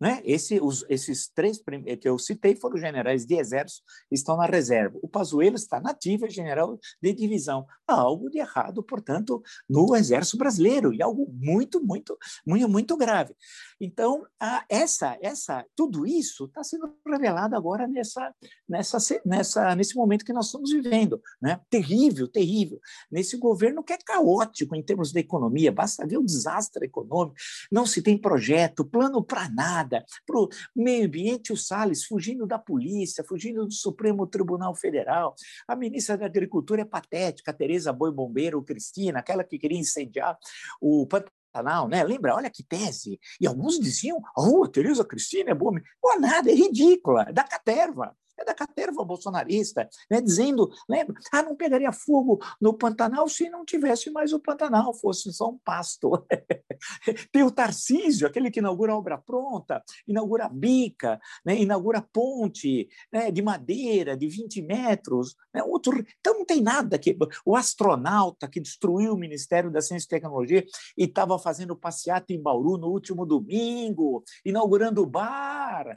né? 0.01 0.23
Esse, 0.25 0.59
os, 0.61 0.85
esses 0.89 1.29
três 1.29 1.63
que 2.01 2.09
eu 2.09 2.19
citei 2.19 2.57
foram 2.57 2.79
generais 2.79 3.27
de 3.27 3.35
exército, 3.35 3.83
estão 4.11 4.37
na 4.37 4.47
reserva. 4.47 4.99
O 5.03 5.09
Pazuello 5.09 5.57
está 5.57 5.79
nativo, 5.79 6.25
é 6.25 6.31
general 6.31 6.79
de 7.03 7.13
divisão. 7.13 7.67
Há 7.87 7.95
algo 7.95 8.31
de 8.31 8.39
errado, 8.39 8.83
portanto, 8.83 9.43
no 9.69 9.95
exército 9.95 10.39
brasileiro, 10.39 10.95
e 10.95 11.03
algo 11.03 11.31
muito, 11.33 11.85
muito, 11.85 12.17
muito, 12.47 12.69
muito 12.69 12.97
grave. 12.97 13.37
Então, 13.79 14.25
essa, 14.69 15.19
essa, 15.21 15.67
tudo 15.77 16.07
isso 16.07 16.47
está 16.47 16.65
sendo 16.65 16.95
revelado 17.07 17.55
agora 17.55 17.87
nessa, 17.87 18.35
nessa, 18.67 18.99
nessa, 19.27 19.75
nesse 19.75 19.95
momento 19.97 20.25
que 20.25 20.33
nós 20.33 20.47
estamos 20.47 20.71
vivendo. 20.71 21.21
Né? 21.43 21.61
Terrível, 21.69 22.27
terrível. 22.27 22.81
Nesse 23.11 23.37
governo 23.37 23.83
que 23.83 23.93
é 23.93 23.99
caótico 23.99 24.75
em 24.75 24.83
termos 24.83 25.13
da 25.13 25.21
economia, 25.21 25.71
basta 25.71 26.07
ver 26.07 26.17
o 26.17 26.25
desastre 26.25 26.87
econômico, 26.87 27.37
não 27.71 27.85
se 27.85 28.01
tem 28.01 28.17
projeto, 28.17 28.85
plano 28.85 29.23
para 29.23 29.49
nada 29.51 29.90
nada. 29.91 30.05
Para 30.27 30.39
o 30.39 30.49
meio 30.75 31.07
ambiente, 31.07 31.53
o 31.53 31.57
Salles 31.57 32.05
fugindo 32.05 32.47
da 32.47 32.59
polícia, 32.59 33.25
fugindo 33.25 33.67
do 33.67 33.73
Supremo 33.73 34.27
Tribunal 34.27 34.75
Federal. 34.75 35.35
A 35.67 35.75
ministra 35.75 36.17
da 36.17 36.27
Agricultura 36.27 36.83
é 36.83 36.85
patética, 36.85 37.53
Tereza 37.53 37.93
Boi 37.93 38.13
Bombeiro, 38.13 38.63
Cristina, 38.63 39.19
aquela 39.19 39.45
que 39.45 39.59
queria 39.59 39.79
incendiar 39.79 40.39
o 40.81 41.07
Pantanal, 41.07 41.89
né? 41.89 42.05
Lembra? 42.05 42.35
Olha 42.35 42.51
que 42.51 42.63
tese. 42.63 43.19
E 43.41 43.47
alguns 43.47 43.79
diziam: 43.79 44.23
oh, 44.37 44.67
Tereza 44.69 45.05
Cristina 45.05 45.51
é 45.51 45.55
boa. 45.55 45.81
Pô, 46.01 46.19
nada, 46.19 46.51
é 46.51 46.55
ridícula, 46.55 47.27
é 47.29 47.33
da 47.33 47.45
caterva 47.45 48.15
é 48.41 48.45
da 48.45 48.55
caterva 48.55 49.05
bolsonarista, 49.05 49.89
né, 50.11 50.21
dizendo, 50.21 50.71
lembra, 50.89 51.15
ah, 51.33 51.43
não 51.43 51.55
pegaria 51.55 51.93
fogo 51.93 52.39
no 52.61 52.75
Pantanal 52.75 53.29
se 53.29 53.49
não 53.51 53.65
tivesse 53.65 54.11
mais 54.11 54.33
o 54.33 54.41
Pantanal, 54.41 54.95
fosse 54.95 55.33
só 55.33 55.51
um 55.51 55.59
pasto. 55.59 56.11
Tem 57.31 57.43
o 57.43 57.51
Tarcísio, 57.51 58.27
aquele 58.27 58.51
que 58.51 58.61
inaugura 58.61 58.93
a 58.93 58.97
obra 58.97 59.19
pronta, 59.19 59.83
inaugura 60.07 60.47
a 60.47 60.49
bica, 60.49 61.21
né, 61.45 61.57
inaugura 61.57 62.01
ponte 62.01 62.89
né, 63.13 63.31
de 63.31 63.43
madeira 63.43 64.17
de 64.17 64.27
20 64.27 64.63
metros. 64.63 65.37
Né, 65.53 65.63
outro... 65.63 66.05
Então 66.19 66.39
não 66.39 66.45
tem 66.45 66.63
nada 66.63 66.99
que. 66.99 67.17
O 67.45 67.55
astronauta 67.55 68.49
que 68.49 68.61
destruiu 68.61 69.15
o 69.15 69.19
Ministério 69.19 69.71
da 69.71 69.81
Ciência 69.81 70.07
e 70.07 70.09
Tecnologia 70.09 70.65
e 70.97 71.05
estava 71.05 71.39
fazendo 71.39 71.77
passeata 71.77 72.33
em 72.33 72.43
Bauru 72.43 72.79
no 72.79 72.89
último 72.89 73.27
domingo, 73.27 74.23
inaugurando 74.45 75.03
o 75.03 75.07
bar. 75.07 75.93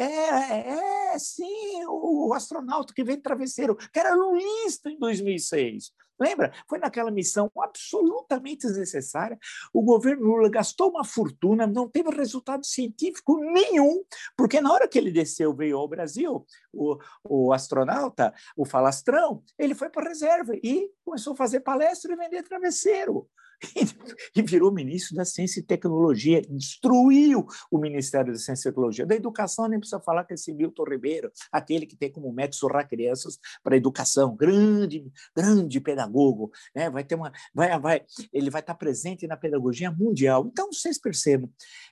É, 0.00 1.12
é, 1.14 1.18
sim, 1.18 1.84
o 1.88 2.32
astronauta 2.32 2.94
que 2.94 3.02
veio 3.02 3.20
travesseiro, 3.20 3.74
que 3.74 3.98
era 3.98 4.14
lulista 4.14 4.88
em 4.88 4.96
2006. 4.96 5.90
Lembra? 6.20 6.52
Foi 6.68 6.78
naquela 6.78 7.10
missão 7.10 7.50
absolutamente 7.58 8.66
desnecessária. 8.66 9.36
O 9.72 9.82
governo 9.82 10.24
Lula 10.26 10.48
gastou 10.48 10.90
uma 10.90 11.04
fortuna, 11.04 11.66
não 11.66 11.88
teve 11.88 12.10
resultado 12.10 12.64
científico 12.64 13.38
nenhum, 13.38 14.04
porque 14.36 14.60
na 14.60 14.72
hora 14.72 14.86
que 14.86 14.98
ele 14.98 15.10
desceu, 15.10 15.52
veio 15.52 15.78
ao 15.78 15.88
Brasil, 15.88 16.46
o, 16.72 16.96
o 17.24 17.52
astronauta, 17.52 18.32
o 18.56 18.64
falastrão, 18.64 19.42
ele 19.58 19.74
foi 19.74 19.90
para 19.90 20.06
a 20.06 20.08
reserva 20.08 20.54
e 20.62 20.88
começou 21.04 21.32
a 21.32 21.36
fazer 21.36 21.60
palestra 21.60 22.12
e 22.12 22.16
vender 22.16 22.44
travesseiro. 22.44 23.28
e 24.34 24.42
virou 24.42 24.72
ministro 24.72 25.16
da 25.16 25.24
Ciência 25.24 25.60
e 25.60 25.62
Tecnologia, 25.62 26.42
destruiu 26.42 27.46
o 27.70 27.78
Ministério 27.78 28.32
da 28.32 28.38
Ciência 28.38 28.68
e 28.68 28.72
Tecnologia. 28.72 29.06
Da 29.06 29.14
educação, 29.14 29.68
nem 29.68 29.78
precisa 29.78 30.00
falar 30.00 30.24
que 30.24 30.32
é 30.32 30.34
esse 30.34 30.52
Milton 30.52 30.84
Ribeiro, 30.84 31.30
aquele 31.50 31.86
que 31.86 31.96
tem 31.96 32.10
como 32.10 32.32
método 32.32 32.56
surrar 32.56 32.88
crianças 32.88 33.38
para 33.62 33.74
a 33.74 33.76
educação, 33.76 34.36
grande, 34.36 35.10
grande 35.34 35.80
pedagogo, 35.80 36.50
né? 36.74 36.88
vai 36.90 37.04
ter 37.04 37.14
uma, 37.14 37.32
vai, 37.54 37.78
vai, 37.80 38.02
ele 38.32 38.50
vai 38.50 38.60
estar 38.60 38.74
presente 38.74 39.26
na 39.26 39.36
pedagogia 39.36 39.90
mundial. 39.90 40.46
Então, 40.46 40.72
vocês 40.72 40.98
percebam, 40.98 41.50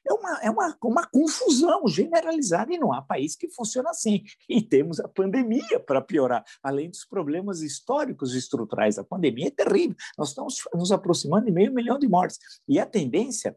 é 0.09 0.13
uma, 0.13 0.41
é 0.43 0.51
uma, 0.51 0.77
uma 0.83 1.07
confusão 1.07 1.87
generalizada 1.89 2.73
e 2.73 2.79
não 2.79 2.93
há 2.93 3.03
país 3.03 3.35
que 3.35 3.49
funciona 3.51 3.91
assim. 3.91 4.23
E 4.49 4.63
temos 4.63 5.01
a 5.01 5.09
pandemia 5.09 5.81
para 5.81 6.01
piorar, 6.01 6.45
além 6.63 6.91
dos 6.91 7.05
problemas 7.05 7.63
históricos 7.63 8.35
e 8.35 8.39
estruturais. 8.39 8.99
A 8.99 9.05
pandemia 9.05 9.49
é 9.49 9.51
terrível. 9.51 9.97
Nós 10.17 10.29
estamos 10.29 10.57
nos 10.75 10.93
aproximando 10.93 11.49
meio 11.57 11.73
milhão 11.73 11.99
de 11.99 12.07
mortes. 12.07 12.39
E 12.69 12.79
a 12.79 12.85
tendência 12.85 13.57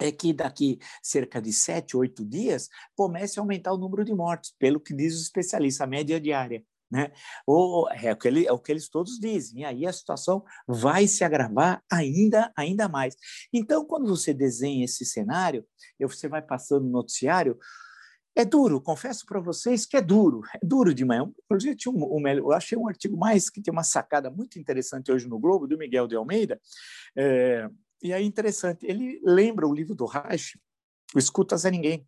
é 0.00 0.10
que 0.10 0.32
daqui 0.32 0.78
cerca 1.02 1.42
de 1.42 1.52
sete, 1.52 1.96
oito 1.96 2.24
dias 2.24 2.68
comece 2.96 3.38
a 3.38 3.42
aumentar 3.42 3.72
o 3.72 3.78
número 3.78 4.04
de 4.04 4.14
mortes, 4.14 4.54
pelo 4.58 4.80
que 4.80 4.94
diz 4.94 5.14
o 5.18 5.22
especialista, 5.22 5.84
a 5.84 5.86
média 5.86 6.20
diária. 6.20 6.64
Né? 6.90 7.12
Ou, 7.46 7.86
é, 7.90 8.12
o 8.12 8.16
que 8.16 8.28
ele, 8.28 8.46
é 8.46 8.52
o 8.52 8.58
que 8.58 8.72
eles 8.72 8.88
todos 8.88 9.18
dizem, 9.20 9.60
e 9.60 9.64
aí 9.64 9.86
a 9.86 9.92
situação 9.92 10.42
vai 10.66 11.06
se 11.06 11.22
agravar 11.22 11.82
ainda, 11.90 12.50
ainda 12.56 12.88
mais. 12.88 13.14
Então, 13.52 13.84
quando 13.84 14.08
você 14.08 14.32
desenha 14.32 14.86
esse 14.86 15.04
cenário, 15.04 15.66
você 16.00 16.28
vai 16.28 16.40
passando 16.40 16.84
no 16.84 16.90
noticiário, 16.90 17.58
é 18.38 18.44
duro, 18.44 18.80
confesso 18.80 19.26
para 19.26 19.40
vocês 19.40 19.84
que 19.84 19.96
é 19.96 20.00
duro, 20.00 20.42
é 20.54 20.60
duro 20.64 20.94
de 20.94 21.04
manhã. 21.04 21.28
Inclusive, 21.44 21.74
tinha 21.74 21.92
um, 21.92 22.16
um, 22.16 22.28
eu 22.28 22.52
achei 22.52 22.78
um 22.78 22.86
artigo 22.86 23.16
mais 23.16 23.50
que 23.50 23.60
tem 23.60 23.72
uma 23.72 23.82
sacada 23.82 24.30
muito 24.30 24.60
interessante 24.60 25.10
hoje 25.10 25.28
no 25.28 25.40
Globo, 25.40 25.66
do 25.66 25.76
Miguel 25.76 26.06
de 26.06 26.14
Almeida, 26.14 26.60
é, 27.16 27.68
e 28.00 28.12
é 28.12 28.22
interessante, 28.22 28.86
ele 28.86 29.20
lembra 29.24 29.66
o 29.66 29.74
livro 29.74 29.92
do 29.92 30.06
Reich, 30.06 30.56
O 31.16 31.18
Escutas 31.18 31.66
a 31.66 31.70
Ninguém, 31.70 32.06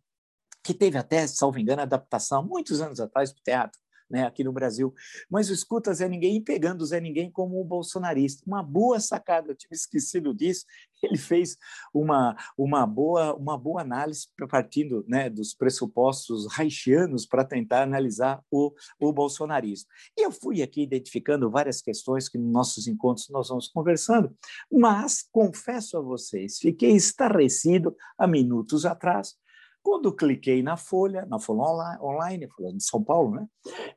que 0.63 0.73
teve 0.73 0.97
até, 0.97 1.27
salvo 1.27 1.59
engano, 1.59 1.81
adaptação 1.81 2.41
muitos 2.41 2.79
anos 2.79 3.01
atrás 3.01 3.33
para 3.33 3.39
o 3.41 3.43
teatro 3.43 3.81
né, 4.11 4.25
aqui 4.25 4.43
no 4.43 4.51
Brasil. 4.51 4.93
Mas 5.29 5.49
escuta 5.49 5.93
Zé 5.93 6.07
Ninguém 6.07 6.43
pegando 6.43 6.81
o 6.81 6.85
Zé 6.85 6.99
Ninguém 6.99 7.31
como 7.31 7.61
um 7.61 7.65
bolsonarista. 7.65 8.43
Uma 8.45 8.61
boa 8.61 8.99
sacada, 8.99 9.49
eu 9.49 9.55
tinha 9.55 9.69
esquecido 9.71 10.33
disso. 10.33 10.65
Ele 11.01 11.17
fez 11.17 11.57
uma, 11.91 12.35
uma, 12.55 12.85
boa, 12.85 13.33
uma 13.35 13.57
boa 13.57 13.81
análise 13.81 14.27
partindo 14.47 15.03
né, 15.07 15.29
dos 15.29 15.53
pressupostos 15.53 16.47
haitianos 16.59 17.25
para 17.25 17.43
tentar 17.43 17.81
analisar 17.81 18.39
o, 18.51 18.71
o 18.99 19.11
bolsonarismo. 19.11 19.89
E 20.15 20.23
eu 20.23 20.31
fui 20.31 20.61
aqui 20.61 20.83
identificando 20.83 21.49
várias 21.49 21.81
questões 21.81 22.29
que 22.29 22.37
nos 22.37 22.51
nossos 22.51 22.87
encontros 22.87 23.29
nós 23.29 23.49
vamos 23.49 23.67
conversando, 23.67 24.35
mas 24.71 25.27
confesso 25.31 25.97
a 25.97 26.01
vocês, 26.01 26.59
fiquei 26.59 26.91
estarrecido 26.91 27.95
há 28.17 28.27
minutos 28.27 28.85
atrás 28.85 29.35
quando 29.83 30.13
cliquei 30.15 30.61
na 30.61 30.77
Folha, 30.77 31.25
na 31.25 31.39
Folha 31.39 31.99
Online, 32.01 32.47
Folha 32.49 32.73
de 32.73 32.83
São 32.83 33.03
Paulo, 33.03 33.35
né? 33.35 33.47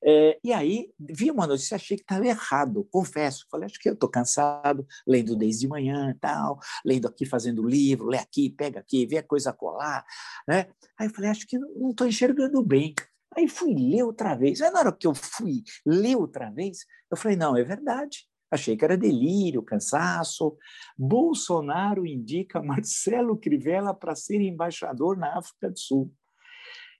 É, 0.02 0.38
e 0.42 0.52
aí 0.52 0.90
vi 0.98 1.30
uma 1.30 1.46
notícia, 1.46 1.76
achei 1.76 1.96
que 1.96 2.02
estava 2.02 2.26
errado, 2.26 2.88
confesso. 2.90 3.46
Falei, 3.50 3.66
acho 3.66 3.78
que 3.78 3.88
eu 3.88 3.94
estou 3.94 4.08
cansado, 4.08 4.86
lendo 5.06 5.36
desde 5.36 5.68
manhã 5.68 6.16
tal, 6.20 6.58
lendo 6.84 7.06
aqui, 7.06 7.26
fazendo 7.26 7.66
livro, 7.66 8.06
lê 8.06 8.18
aqui, 8.18 8.50
pega 8.50 8.80
aqui, 8.80 9.06
vê 9.06 9.18
a 9.18 9.22
coisa 9.22 9.52
colar, 9.52 10.04
né? 10.48 10.66
Aí 10.98 11.08
falei, 11.08 11.30
acho 11.30 11.46
que 11.46 11.58
não 11.58 11.90
estou 11.90 12.06
enxergando 12.06 12.62
bem. 12.62 12.94
Aí 13.36 13.48
fui 13.48 13.74
ler 13.74 14.04
outra 14.04 14.34
vez. 14.34 14.60
Aí 14.60 14.70
na 14.70 14.80
hora 14.80 14.92
que 14.92 15.06
eu 15.06 15.14
fui 15.14 15.62
ler 15.84 16.16
outra 16.16 16.50
vez, 16.50 16.78
eu 17.10 17.16
falei, 17.16 17.36
não, 17.36 17.56
é 17.56 17.64
verdade. 17.64 18.28
Achei 18.54 18.76
que 18.76 18.84
era 18.84 18.96
delírio, 18.96 19.62
cansaço. 19.62 20.56
Bolsonaro 20.96 22.06
indica 22.06 22.62
Marcelo 22.62 23.36
Crivella 23.36 23.92
para 23.92 24.14
ser 24.14 24.40
embaixador 24.40 25.16
na 25.16 25.36
África 25.36 25.70
do 25.70 25.78
Sul. 25.78 26.14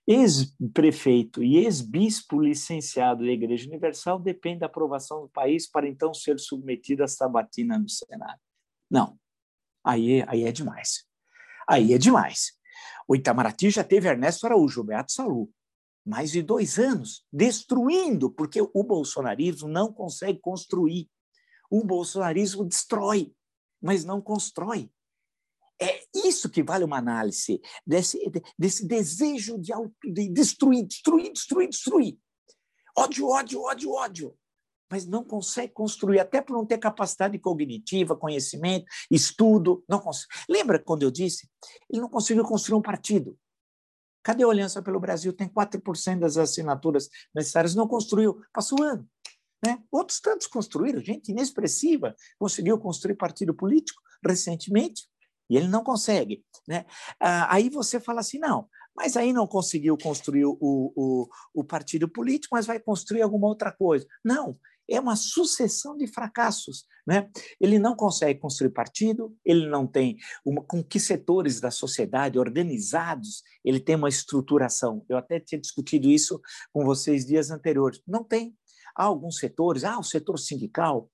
Ex-prefeito 0.05 1.41
e 1.41 1.57
ex-bispo 1.57 2.39
licenciado 2.39 3.23
da 3.23 3.31
Igreja 3.31 3.67
Universal 3.69 4.19
depende 4.19 4.59
da 4.59 4.65
aprovação 4.65 5.21
do 5.21 5.29
país 5.29 5.65
para 5.65 5.87
então 5.87 6.13
ser 6.13 6.37
submetido 6.39 7.03
à 7.03 7.07
sabatina 7.07 7.79
no 7.79 7.89
Senado. 7.89 8.39
Não, 8.91 9.17
aí, 9.83 10.23
aí 10.27 10.43
é 10.43 10.51
demais. 10.51 11.05
Aí 11.67 11.93
é 11.93 11.97
demais. 11.97 12.51
O 13.07 13.15
Itamaraty 13.15 13.69
já 13.69 13.83
teve 13.83 14.09
Ernesto 14.09 14.45
Araújo, 14.45 14.83
Beato 14.83 15.11
Salu, 15.11 15.49
mais 16.05 16.31
de 16.31 16.41
dois 16.41 16.77
anos, 16.77 17.25
destruindo, 17.31 18.29
porque 18.29 18.61
o 18.61 18.83
bolsonarismo 18.83 19.69
não 19.69 19.91
consegue 19.91 20.37
construir. 20.39 21.09
O 21.69 21.83
bolsonarismo 21.83 22.65
destrói, 22.65 23.33
mas 23.81 24.03
não 24.03 24.21
constrói. 24.21 24.89
É 25.81 26.03
isso 26.15 26.49
que 26.49 26.63
vale 26.63 26.85
uma 26.85 26.97
análise 26.97 27.61
desse, 27.85 28.17
desse 28.57 28.87
desejo 28.87 29.59
de, 29.59 29.73
auto, 29.73 29.93
de 30.05 30.29
destruir, 30.29 30.85
destruir, 30.85 31.33
destruir, 31.33 31.69
destruir. 31.69 32.17
Ódio, 32.97 33.27
ódio, 33.27 33.61
ódio, 33.61 33.91
ódio. 33.91 34.37
Mas 34.89 35.05
não 35.05 35.23
consegue 35.23 35.73
construir, 35.73 36.19
até 36.19 36.41
por 36.41 36.53
não 36.53 36.65
ter 36.65 36.77
capacidade 36.77 37.37
cognitiva, 37.39 38.15
conhecimento, 38.15 38.85
estudo. 39.11 39.83
Não 39.89 39.99
consegue. 39.99 40.29
Lembra 40.47 40.79
quando 40.79 41.03
eu 41.03 41.11
disse? 41.11 41.49
Ele 41.89 42.01
não 42.01 42.09
conseguiu 42.09 42.45
construir 42.45 42.77
um 42.77 42.81
partido. 42.81 43.37
Cadê 44.23 44.43
a 44.43 44.47
Aliança 44.47 44.81
pelo 44.81 44.99
Brasil? 44.99 45.33
Tem 45.33 45.47
4% 45.47 46.19
das 46.19 46.37
assinaturas 46.37 47.09
necessárias, 47.33 47.75
não 47.75 47.87
construiu. 47.87 48.41
Passou 48.53 48.81
ano. 48.81 49.07
Né? 49.63 49.81
Outros 49.91 50.19
tantos 50.19 50.47
construíram, 50.47 50.99
gente 50.99 51.31
inexpressiva, 51.31 52.15
conseguiu 52.39 52.77
construir 52.79 53.15
partido 53.15 53.53
político 53.53 54.01
recentemente, 54.25 55.03
e 55.49 55.55
ele 55.55 55.67
não 55.67 55.83
consegue. 55.83 56.43
Né? 56.67 56.85
Ah, 57.19 57.53
aí 57.53 57.69
você 57.69 57.99
fala 57.99 58.21
assim: 58.21 58.39
não, 58.39 58.67
mas 58.95 59.15
aí 59.15 59.33
não 59.33 59.45
conseguiu 59.45 59.97
construir 59.97 60.45
o, 60.45 60.57
o, 60.59 61.27
o 61.53 61.63
partido 61.63 62.09
político, 62.09 62.55
mas 62.55 62.65
vai 62.65 62.79
construir 62.79 63.21
alguma 63.21 63.47
outra 63.47 63.71
coisa. 63.71 64.07
Não, 64.23 64.57
é 64.89 64.99
uma 64.99 65.15
sucessão 65.15 65.97
de 65.97 66.07
fracassos. 66.07 66.85
Né? 67.05 67.29
Ele 67.59 67.77
não 67.77 67.95
consegue 67.95 68.39
construir 68.39 68.71
partido, 68.71 69.35
ele 69.45 69.67
não 69.67 69.85
tem 69.85 70.17
uma, 70.43 70.63
com 70.63 70.83
que 70.83 70.99
setores 70.99 71.59
da 71.59 71.69
sociedade 71.69 72.39
organizados 72.39 73.43
ele 73.63 73.79
tem 73.79 73.95
uma 73.95 74.09
estruturação. 74.09 75.05
Eu 75.09 75.17
até 75.17 75.39
tinha 75.39 75.59
discutido 75.59 76.09
isso 76.09 76.39
com 76.73 76.83
vocês 76.83 77.25
dias 77.25 77.51
anteriores. 77.51 78.01
Não 78.07 78.23
tem. 78.23 78.55
Há 78.95 79.03
alguns 79.03 79.37
setores, 79.37 79.83
ah, 79.83 79.99
o 79.99 80.03
setor 80.03 80.37
sindical, 80.39 81.09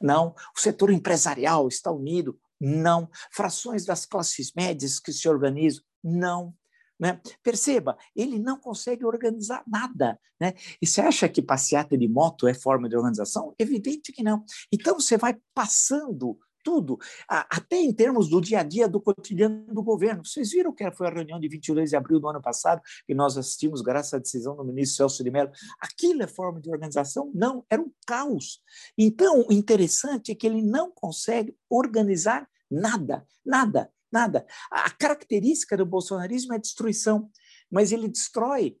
não. 0.00 0.34
O 0.56 0.60
setor 0.60 0.90
empresarial 0.90 1.68
está 1.68 1.90
unido, 1.90 2.38
não. 2.60 3.08
Frações 3.30 3.84
das 3.84 4.06
classes 4.06 4.52
médias 4.54 4.98
que 4.98 5.12
se 5.12 5.28
organizam, 5.28 5.82
não. 6.02 6.54
Né? 6.98 7.20
Perceba, 7.42 7.98
ele 8.14 8.38
não 8.38 8.58
consegue 8.58 9.04
organizar 9.04 9.64
nada. 9.66 10.18
Né? 10.40 10.54
E 10.80 10.86
você 10.86 11.00
acha 11.00 11.28
que 11.28 11.42
passeata 11.42 11.98
de 11.98 12.08
moto 12.08 12.46
é 12.46 12.54
forma 12.54 12.88
de 12.88 12.96
organização? 12.96 13.54
Evidente 13.58 14.12
que 14.12 14.22
não. 14.22 14.44
Então 14.72 14.98
você 14.98 15.16
vai 15.16 15.36
passando 15.52 16.38
tudo, 16.64 16.98
até 17.28 17.76
em 17.76 17.92
termos 17.92 18.28
do 18.28 18.40
dia 18.40 18.60
a 18.60 18.62
dia, 18.62 18.88
do 18.88 19.00
cotidiano 19.00 19.66
do 19.66 19.82
governo. 19.82 20.24
Vocês 20.24 20.50
viram 20.50 20.72
que 20.72 20.90
foi 20.90 21.06
a 21.06 21.10
reunião 21.10 21.38
de 21.38 21.46
22 21.46 21.90
de 21.90 21.96
abril 21.96 22.18
do 22.18 22.28
ano 22.28 22.40
passado, 22.40 22.80
que 23.06 23.14
nós 23.14 23.36
assistimos 23.36 23.82
graças 23.82 24.14
à 24.14 24.18
decisão 24.18 24.56
do 24.56 24.64
ministro 24.64 24.96
Celso 24.96 25.22
de 25.22 25.30
Mello? 25.30 25.52
Aquilo 25.78 26.22
é 26.22 26.26
forma 26.26 26.60
de 26.60 26.70
organização? 26.70 27.30
Não, 27.34 27.64
era 27.70 27.82
um 27.82 27.92
caos. 28.06 28.60
Então, 28.98 29.44
o 29.48 29.52
interessante 29.52 30.32
é 30.32 30.34
que 30.34 30.46
ele 30.46 30.62
não 30.62 30.90
consegue 30.90 31.54
organizar 31.68 32.48
nada, 32.70 33.24
nada 33.44 33.90
nada. 34.14 34.46
A 34.70 34.88
característica 34.90 35.76
do 35.76 35.84
bolsonarismo 35.84 36.54
é 36.54 36.58
destruição, 36.58 37.28
mas 37.68 37.90
ele 37.90 38.06
destrói, 38.06 38.78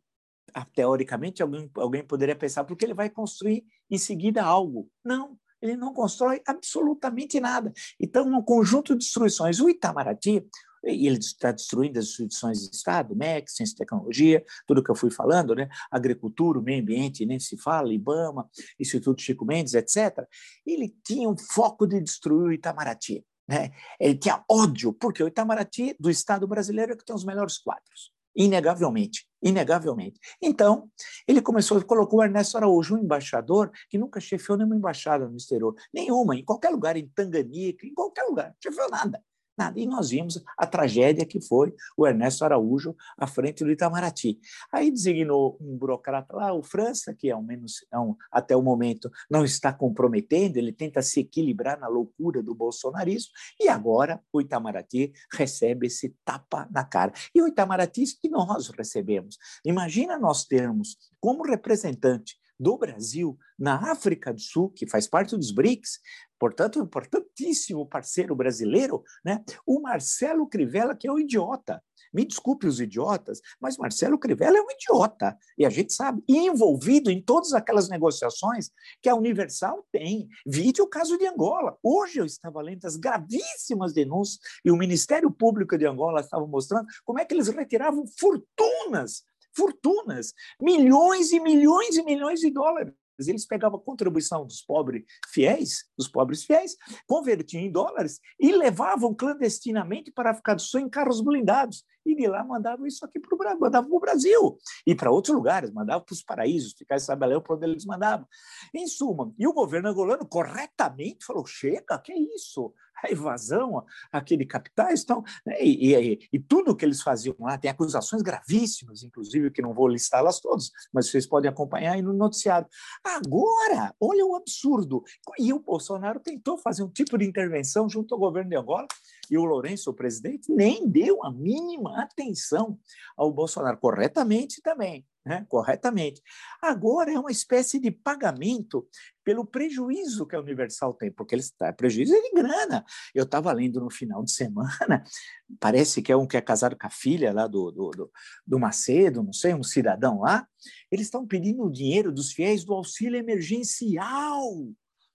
ah, 0.54 0.64
teoricamente, 0.64 1.42
alguém, 1.42 1.68
alguém 1.74 2.06
poderia 2.06 2.36
pensar, 2.36 2.62
porque 2.62 2.84
ele 2.84 2.94
vai 2.94 3.10
construir 3.10 3.66
em 3.90 3.98
seguida 3.98 4.44
algo. 4.44 4.88
Não, 5.04 5.36
ele 5.64 5.76
não 5.76 5.92
constrói 5.94 6.42
absolutamente 6.46 7.40
nada. 7.40 7.72
Então, 7.98 8.26
um 8.26 8.42
conjunto 8.42 8.92
de 8.92 8.98
destruições. 8.98 9.60
O 9.60 9.68
Itamaraty, 9.68 10.46
ele 10.82 11.18
está 11.18 11.50
destruindo 11.50 11.98
as 11.98 12.06
instituições 12.06 12.68
de 12.68 12.76
Estado, 12.76 13.16
MEC, 13.16 13.50
ciência 13.50 13.72
e 13.72 13.78
tecnologia, 13.78 14.44
tudo 14.66 14.82
que 14.84 14.90
eu 14.90 14.94
fui 14.94 15.10
falando, 15.10 15.54
né? 15.54 15.68
agricultura, 15.90 16.60
meio 16.60 16.82
ambiente, 16.82 17.24
nem 17.24 17.40
se 17.40 17.56
fala, 17.56 17.94
IBAMA, 17.94 18.48
Instituto 18.78 19.22
Chico 19.22 19.46
Mendes, 19.46 19.72
etc. 19.72 20.26
Ele 20.66 20.94
tinha 21.02 21.28
um 21.28 21.36
foco 21.36 21.86
de 21.86 22.00
destruir 22.00 22.48
o 22.48 22.52
Itamaraty. 22.52 23.24
Né? 23.48 23.70
Ele 23.98 24.16
tinha 24.16 24.44
ódio, 24.50 24.92
porque 24.92 25.22
o 25.22 25.28
Itamaraty, 25.28 25.96
do 25.98 26.10
Estado 26.10 26.46
brasileiro, 26.46 26.92
é 26.92 26.96
que 26.96 27.04
tem 27.04 27.16
os 27.16 27.24
melhores 27.24 27.56
quadros, 27.56 28.12
inegavelmente, 28.36 29.26
inegavelmente. 29.44 30.18
Então, 30.40 30.90
ele 31.28 31.42
começou, 31.42 31.82
colocou 31.84 32.24
Ernesto 32.24 32.56
Araújo, 32.56 32.96
um 32.96 32.98
embaixador 32.98 33.70
que 33.88 33.98
nunca 33.98 34.18
chefiou 34.18 34.56
nenhuma 34.56 34.74
embaixada 34.74 35.28
no 35.28 35.36
exterior, 35.36 35.74
nenhuma, 35.92 36.34
em 36.34 36.44
qualquer 36.44 36.70
lugar, 36.70 36.96
em 36.96 37.06
Tanganica, 37.08 37.86
em 37.86 37.92
qualquer 37.92 38.22
lugar, 38.24 38.56
chefiou 38.60 38.90
nada. 38.90 39.22
Nada. 39.56 39.78
E 39.78 39.86
nós 39.86 40.10
vimos 40.10 40.42
a 40.58 40.66
tragédia 40.66 41.24
que 41.24 41.40
foi 41.40 41.74
o 41.96 42.06
Ernesto 42.06 42.44
Araújo 42.44 42.96
à 43.16 43.26
frente 43.26 43.62
do 43.62 43.70
Itamaraty. 43.70 44.38
Aí 44.72 44.90
designou 44.90 45.56
um 45.60 45.76
burocrata 45.76 46.34
lá, 46.34 46.52
o 46.52 46.62
França, 46.62 47.14
que 47.14 47.30
ao 47.30 47.42
menos 47.42 47.86
é 47.92 47.98
um, 47.98 48.16
até 48.32 48.56
o 48.56 48.62
momento 48.62 49.10
não 49.30 49.44
está 49.44 49.72
comprometendo, 49.72 50.56
ele 50.56 50.72
tenta 50.72 51.02
se 51.02 51.20
equilibrar 51.20 51.78
na 51.78 51.86
loucura 51.86 52.42
do 52.42 52.54
bolsonarismo, 52.54 53.32
e 53.60 53.68
agora 53.68 54.20
o 54.32 54.40
Itamaraty 54.40 55.12
recebe 55.32 55.86
esse 55.86 56.16
tapa 56.24 56.68
na 56.70 56.84
cara. 56.84 57.12
E 57.34 57.40
o 57.40 57.46
Itamaraty 57.46 58.04
que 58.20 58.28
nós 58.28 58.68
recebemos. 58.68 59.38
Imagina 59.64 60.18
nós 60.18 60.44
termos 60.44 60.96
como 61.20 61.44
representante 61.44 62.36
do 62.58 62.76
Brasil 62.76 63.38
na 63.58 63.90
África 63.90 64.32
do 64.32 64.40
Sul, 64.40 64.70
que 64.70 64.88
faz 64.88 65.06
parte 65.06 65.36
dos 65.36 65.52
BRICS, 65.52 66.00
portanto, 66.38 66.78
um 66.78 66.84
importantíssimo 66.84 67.86
parceiro 67.86 68.34
brasileiro, 68.34 69.02
né? 69.24 69.42
o 69.66 69.80
Marcelo 69.80 70.46
Crivella, 70.46 70.94
que 70.94 71.08
é 71.08 71.12
um 71.12 71.18
idiota. 71.18 71.82
Me 72.12 72.24
desculpe 72.24 72.68
os 72.68 72.80
idiotas, 72.80 73.40
mas 73.60 73.76
Marcelo 73.76 74.16
Crivella 74.16 74.58
é 74.58 74.60
um 74.60 74.70
idiota, 74.70 75.36
e 75.58 75.66
a 75.66 75.70
gente 75.70 75.92
sabe, 75.92 76.22
envolvido 76.28 77.10
em 77.10 77.20
todas 77.20 77.52
aquelas 77.52 77.88
negociações 77.88 78.70
que 79.02 79.08
a 79.08 79.16
Universal 79.16 79.84
tem. 79.90 80.28
Vide 80.46 80.80
o 80.80 80.86
caso 80.86 81.18
de 81.18 81.26
Angola. 81.26 81.76
Hoje 81.82 82.20
eu 82.20 82.24
estava 82.24 82.62
lendo 82.62 82.84
as 82.84 82.96
gravíssimas 82.96 83.92
denúncias, 83.92 84.38
e 84.64 84.70
o 84.70 84.76
Ministério 84.76 85.28
Público 85.28 85.76
de 85.76 85.86
Angola 85.86 86.20
estava 86.20 86.46
mostrando 86.46 86.86
como 87.04 87.18
é 87.18 87.24
que 87.24 87.34
eles 87.34 87.48
retiravam 87.48 88.04
fortunas 88.18 89.24
fortunas, 89.56 90.32
milhões 90.60 91.32
e 91.32 91.40
milhões 91.40 91.96
e 91.96 92.02
milhões 92.02 92.40
de 92.40 92.50
dólares. 92.50 92.94
Eles 93.18 93.46
pegavam 93.46 93.78
a 93.78 93.82
contribuição 93.82 94.44
dos 94.44 94.60
pobres 94.62 95.04
fiéis, 95.28 95.84
dos 95.96 96.08
pobres 96.08 96.44
fiéis, 96.44 96.76
convertiam 97.06 97.62
em 97.62 97.70
dólares 97.70 98.20
e 98.40 98.52
levavam 98.52 99.14
clandestinamente 99.14 100.10
para 100.10 100.30
a 100.30 100.32
África 100.32 100.56
do 100.56 100.78
em 100.78 100.88
carros 100.88 101.20
blindados. 101.20 101.84
E 102.04 102.14
de 102.14 102.26
lá 102.26 102.44
mandavam 102.44 102.86
isso 102.86 103.04
aqui 103.04 103.18
para 103.18 103.34
o 103.34 103.38
Brasil, 103.38 103.60
mandavam 103.60 103.88
para 103.88 103.96
o 103.96 104.00
Brasil 104.00 104.58
e 104.86 104.94
para 104.94 105.10
outros 105.10 105.34
lugares, 105.34 105.70
mandavam 105.70 106.04
para 106.04 106.12
os 106.12 106.22
paraísos, 106.22 106.74
ficar 106.76 106.98
sabe 106.98 107.26
lá 107.26 107.40
para 107.40 107.54
onde 107.54 107.66
eles 107.66 107.86
mandavam. 107.86 108.26
Em 108.74 108.86
suma, 108.86 109.32
e 109.38 109.46
o 109.46 109.54
governo 109.54 109.88
angolano 109.88 110.26
corretamente 110.26 111.24
falou: 111.24 111.46
chega, 111.46 111.98
que 111.98 112.12
é 112.12 112.18
isso? 112.18 112.74
A 113.04 113.10
evasão, 113.10 113.84
aquele 114.10 114.44
capitais, 114.44 115.02
então, 115.02 115.22
né, 115.46 115.56
e, 115.60 115.94
e, 115.94 116.28
e, 116.32 116.38
tudo 116.38 116.74
que 116.74 116.84
eles 116.84 117.02
faziam 117.02 117.34
lá, 117.38 117.58
tem 117.58 117.70
acusações 117.70 118.22
gravíssimas, 118.22 119.02
inclusive, 119.02 119.50
que 119.50 119.62
não 119.62 119.74
vou 119.74 119.88
listá-las 119.88 120.40
todas, 120.40 120.70
mas 120.92 121.08
vocês 121.08 121.26
podem 121.26 121.50
acompanhar 121.50 121.92
aí 121.92 122.02
no 122.02 122.12
noticiário. 122.12 122.66
Agora, 123.04 123.94
olha 124.00 124.24
o 124.24 124.34
absurdo, 124.34 125.02
e 125.38 125.52
o 125.52 125.60
Bolsonaro 125.60 126.20
tentou 126.20 126.58
fazer 126.58 126.82
um 126.82 126.90
tipo 126.90 127.18
de 127.18 127.24
intervenção 127.24 127.88
junto 127.88 128.14
ao 128.14 128.20
governo 128.20 128.50
de 128.50 128.56
Angola, 128.56 128.86
e 129.30 129.38
o 129.38 129.44
Lourenço, 129.44 129.90
o 129.90 129.94
presidente, 129.94 130.52
nem 130.52 130.88
deu 130.88 131.24
a 131.24 131.30
mínima 131.30 132.02
atenção 132.02 132.78
ao 133.16 133.32
Bolsonaro, 133.32 133.78
corretamente 133.78 134.60
também 134.60 135.04
né, 135.24 135.46
corretamente. 135.48 136.20
Agora 136.60 137.12
é 137.12 137.18
uma 137.18 137.30
espécie 137.30 137.78
de 137.78 137.90
pagamento 137.90 138.86
pelo 139.24 139.46
prejuízo 139.46 140.26
que 140.26 140.36
a 140.36 140.40
Universal 140.40 140.92
tem, 140.94 141.10
porque 141.10 141.34
eles 141.34 141.50
tá, 141.50 141.72
prejuízo 141.72 142.12
de 142.12 142.30
grana. 142.32 142.84
Eu 143.14 143.24
estava 143.24 143.50
lendo 143.52 143.80
no 143.80 143.90
final 143.90 144.22
de 144.22 144.30
semana, 144.30 144.68
parece 145.58 146.02
que 146.02 146.12
é 146.12 146.16
um 146.16 146.26
que 146.26 146.36
é 146.36 146.42
casado 146.42 146.76
com 146.76 146.86
a 146.86 146.90
filha 146.90 147.32
lá 147.32 147.46
do, 147.46 147.70
do, 147.70 147.90
do, 147.90 148.12
do 148.46 148.58
Macedo, 148.58 149.22
não 149.22 149.32
sei, 149.32 149.54
um 149.54 149.62
cidadão 149.62 150.20
lá. 150.20 150.46
Eles 150.90 151.06
estão 151.06 151.26
pedindo 151.26 151.64
o 151.64 151.72
dinheiro 151.72 152.12
dos 152.12 152.32
fiéis 152.32 152.64
do 152.64 152.74
auxílio 152.74 153.18
emergencial. 153.18 154.42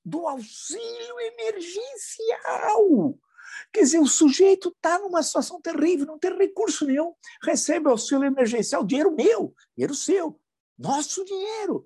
Do 0.04 0.28
auxílio 0.28 1.20
emergencial. 1.20 3.20
Quer 3.72 3.82
dizer, 3.82 4.00
o 4.00 4.08
sujeito 4.08 4.70
está 4.70 5.00
numa 5.00 5.24
situação 5.24 5.62
terrível, 5.62 6.06
não 6.06 6.20
tem 6.20 6.36
recurso 6.38 6.86
nenhum, 6.86 7.14
recebe 7.44 7.90
auxílio 7.90 8.26
emergencial, 8.26 8.86
dinheiro 8.86 9.16
meu, 9.16 9.54
dinheiro 9.76 9.96
seu, 9.96 10.40
nosso 10.78 11.24
dinheiro, 11.26 11.86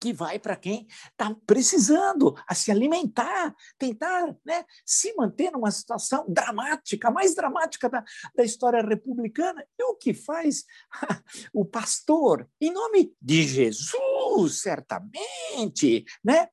que 0.00 0.12
vai 0.12 0.38
para 0.38 0.56
quem 0.56 0.86
está 1.10 1.34
precisando 1.46 2.34
a 2.46 2.54
se 2.54 2.70
alimentar, 2.70 3.54
tentar 3.78 4.36
né, 4.44 4.64
se 4.84 5.14
manter 5.14 5.50
numa 5.50 5.70
situação 5.70 6.24
dramática, 6.28 7.08
a 7.08 7.10
mais 7.10 7.34
dramática 7.34 7.88
da, 7.88 8.04
da 8.34 8.44
história 8.44 8.80
republicana. 8.80 9.64
E 9.78 9.84
o 9.84 9.96
que 9.96 10.14
faz 10.14 10.64
o 11.52 11.64
pastor, 11.64 12.48
em 12.60 12.72
nome 12.72 13.12
de 13.20 13.42
Jesus, 13.42 14.60
certamente, 14.60 16.04
né? 16.24 16.48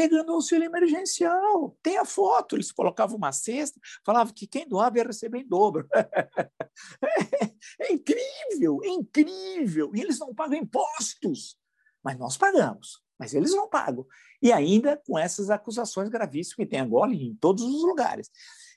Pegando 0.00 0.32
auxílio 0.32 0.64
emergencial. 0.64 1.76
Tem 1.82 1.98
a 1.98 2.06
foto, 2.06 2.56
eles 2.56 2.72
colocavam 2.72 3.18
uma 3.18 3.32
cesta, 3.32 3.78
falavam 4.02 4.32
que 4.32 4.46
quem 4.46 4.66
doava 4.66 4.96
ia 4.96 5.04
receber 5.04 5.40
em 5.40 5.46
dobro. 5.46 5.86
é, 7.78 7.92
incrível, 7.92 8.80
é 8.82 8.88
incrível. 8.88 9.92
E 9.94 10.00
eles 10.00 10.18
não 10.18 10.34
pagam 10.34 10.56
impostos, 10.56 11.54
mas 12.02 12.16
nós 12.18 12.38
pagamos, 12.38 13.02
mas 13.18 13.34
eles 13.34 13.50
não 13.50 13.68
pagam. 13.68 14.06
E 14.40 14.50
ainda 14.50 14.96
com 15.06 15.18
essas 15.18 15.50
acusações 15.50 16.08
gravíssimas 16.08 16.56
que 16.56 16.66
tem 16.66 16.80
agora 16.80 17.12
em 17.12 17.34
todos 17.34 17.62
os 17.62 17.82
lugares. 17.82 18.30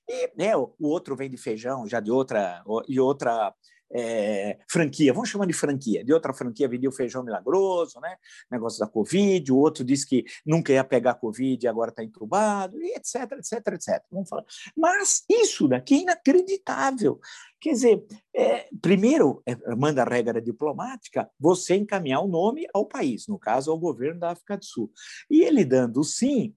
E 0.06 0.30
né, 0.36 0.58
o 0.58 0.76
outro 0.82 1.16
vem 1.16 1.30
de 1.30 1.38
feijão, 1.38 1.88
já 1.88 2.02
de 2.02 2.12
outra, 2.12 2.62
e 2.86 3.00
outra 3.00 3.56
é, 3.94 4.58
franquia, 4.68 5.14
vamos 5.14 5.30
chamar 5.30 5.46
de 5.46 5.54
franquia. 5.54 6.04
De 6.04 6.12
outra 6.12 6.34
franquia 6.34 6.68
vendia 6.68 6.90
o 6.90 6.92
feijão 6.92 7.24
milagroso, 7.24 8.00
né? 8.00 8.16
negócio 8.52 8.80
da 8.80 8.88
Covid, 8.88 9.52
o 9.52 9.58
outro 9.58 9.84
disse 9.84 10.08
que 10.08 10.26
nunca 10.46 10.74
ia 10.74 10.84
pegar 10.84 11.14
Covid 11.16 11.64
e 11.64 11.68
agora 11.68 11.92
está 11.92 12.04
entubado, 12.04 12.82
e 12.82 12.96
etc, 12.96 13.32
etc, 13.34 13.68
etc. 13.74 14.04
Vamos 14.12 14.28
falar. 14.28 14.44
Mas 14.76 15.24
isso 15.30 15.68
daqui 15.68 15.96
é 15.96 16.02
inacreditável. 16.02 17.20
Quer 17.62 17.72
dizer, 17.72 18.06
é, 18.36 18.68
primeiro, 18.82 19.42
é, 19.46 19.56
manda 19.76 20.02
a 20.02 20.10
regra 20.10 20.42
diplomática, 20.42 21.30
você 21.40 21.76
encaminhar 21.76 22.22
o 22.22 22.28
nome 22.28 22.68
ao 22.74 22.86
país, 22.86 23.28
no 23.28 23.40
caso, 23.40 23.72
ao 23.72 23.80
governo 23.80 24.20
da 24.20 24.32
África 24.32 24.58
do 24.58 24.66
Sul. 24.66 24.92
E 25.30 25.44
ele 25.44 25.64
dando 25.64 26.04
sim, 26.04 26.54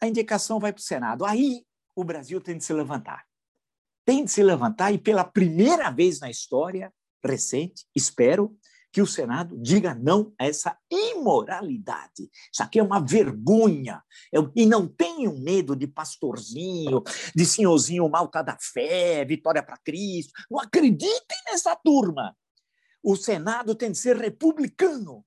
a 0.00 0.06
indicação 0.06 0.60
vai 0.60 0.72
para 0.72 0.80
o 0.80 0.84
Senado. 0.84 1.24
Aí 1.24 1.64
o 1.94 2.04
Brasil 2.04 2.40
tem 2.40 2.58
de 2.58 2.64
se 2.64 2.72
levantar. 2.72 3.25
Tem 4.06 4.24
de 4.24 4.30
se 4.30 4.42
levantar 4.42 4.92
e, 4.92 4.98
pela 4.98 5.24
primeira 5.24 5.90
vez 5.90 6.20
na 6.20 6.30
história 6.30 6.92
recente, 7.22 7.84
espero, 7.94 8.56
que 8.92 9.02
o 9.02 9.06
Senado 9.06 9.58
diga 9.60 9.94
não 9.94 10.32
a 10.40 10.46
essa 10.46 10.74
imoralidade. 10.90 12.30
Isso 12.50 12.62
aqui 12.62 12.78
é 12.78 12.82
uma 12.82 12.98
vergonha. 12.98 14.02
Eu, 14.32 14.50
e 14.56 14.64
não 14.64 14.88
tenham 14.88 15.38
medo 15.38 15.76
de 15.76 15.86
pastorzinho, 15.86 17.02
de 17.34 17.44
senhorzinho 17.44 18.08
malta 18.08 18.42
da 18.42 18.56
fé, 18.58 19.22
vitória 19.26 19.62
para 19.62 19.76
Cristo. 19.84 20.32
Não 20.50 20.58
acreditem 20.58 21.38
nessa 21.50 21.76
turma. 21.76 22.34
O 23.02 23.16
Senado 23.16 23.74
tem 23.74 23.92
de 23.92 23.98
ser 23.98 24.16
republicano. 24.16 25.22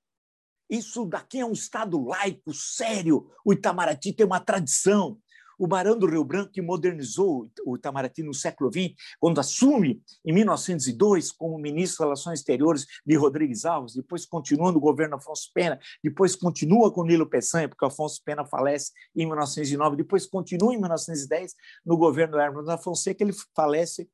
Isso 0.67 1.05
daqui 1.05 1.39
é 1.39 1.45
um 1.45 1.51
Estado 1.51 2.03
laico, 2.03 2.51
sério. 2.53 3.29
O 3.45 3.53
Itamaraty 3.53 4.13
tem 4.13 4.25
uma 4.25 4.39
tradição. 4.39 5.19
O 5.59 5.67
Barão 5.67 5.99
do 5.99 6.07
Rio 6.07 6.23
Branco, 6.23 6.51
que 6.51 6.61
modernizou 6.61 7.51
o 7.65 7.75
Itamaraty 7.75 8.23
no 8.23 8.33
século 8.33 8.71
XX, 8.71 8.95
quando 9.19 9.39
assume 9.39 10.01
em 10.25 10.33
1902 10.33 11.33
como 11.33 11.59
ministro 11.59 11.99
das 11.99 12.07
Relações 12.07 12.39
Exteriores 12.39 12.87
de 13.05 13.15
Rodrigues 13.15 13.65
Alves, 13.65 13.93
depois 13.93 14.25
continua 14.25 14.71
no 14.71 14.79
governo 14.79 15.17
Afonso 15.17 15.51
Pena, 15.53 15.77
depois 16.01 16.33
continua 16.33 16.91
com 16.93 17.03
Nilo 17.03 17.29
Peçanha, 17.29 17.67
porque 17.67 17.85
Afonso 17.85 18.21
Pena 18.23 18.45
falece 18.45 18.93
em 19.13 19.25
1909, 19.25 19.97
depois 19.97 20.25
continua 20.25 20.73
em 20.73 20.77
1910 20.77 21.53
no 21.85 21.97
governo 21.97 22.39
Hermes 22.39 22.65
da 22.65 22.77
Fonseca, 22.77 23.21
ele 23.21 23.33
falece 23.53 24.09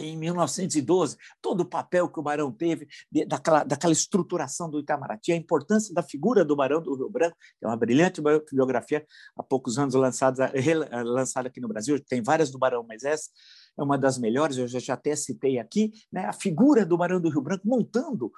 em 0.00 0.16
1912, 0.16 1.16
todo 1.40 1.60
o 1.60 1.64
papel 1.64 2.08
que 2.08 2.18
o 2.18 2.22
Barão 2.22 2.50
teve 2.50 2.88
daquela, 3.26 3.62
daquela 3.64 3.92
estruturação 3.92 4.70
do 4.70 4.80
Itamaraty, 4.80 5.32
a 5.32 5.36
importância 5.36 5.94
da 5.94 6.02
figura 6.02 6.44
do 6.44 6.56
Barão 6.56 6.82
do 6.82 6.94
Rio 6.94 7.10
Branco, 7.10 7.36
é 7.62 7.66
uma 7.66 7.76
brilhante 7.76 8.20
biografia, 8.52 9.04
há 9.36 9.42
poucos 9.42 9.78
anos 9.78 9.94
lançada, 9.94 10.52
lançada 11.04 11.48
aqui 11.48 11.60
no 11.60 11.68
Brasil, 11.68 12.02
tem 12.04 12.22
várias 12.22 12.50
do 12.50 12.58
Barão, 12.58 12.84
mas 12.86 13.04
essa 13.04 13.30
é 13.78 13.82
uma 13.82 13.96
das 13.96 14.18
melhores, 14.18 14.56
eu 14.56 14.66
já, 14.66 14.78
já 14.78 14.94
até 14.94 15.14
citei 15.14 15.58
aqui, 15.58 15.92
né, 16.12 16.26
a 16.26 16.32
figura 16.32 16.84
do 16.84 16.96
Barão 16.96 17.20
do 17.20 17.30
Rio 17.30 17.42
Branco 17.42 17.66
montando 17.66 18.32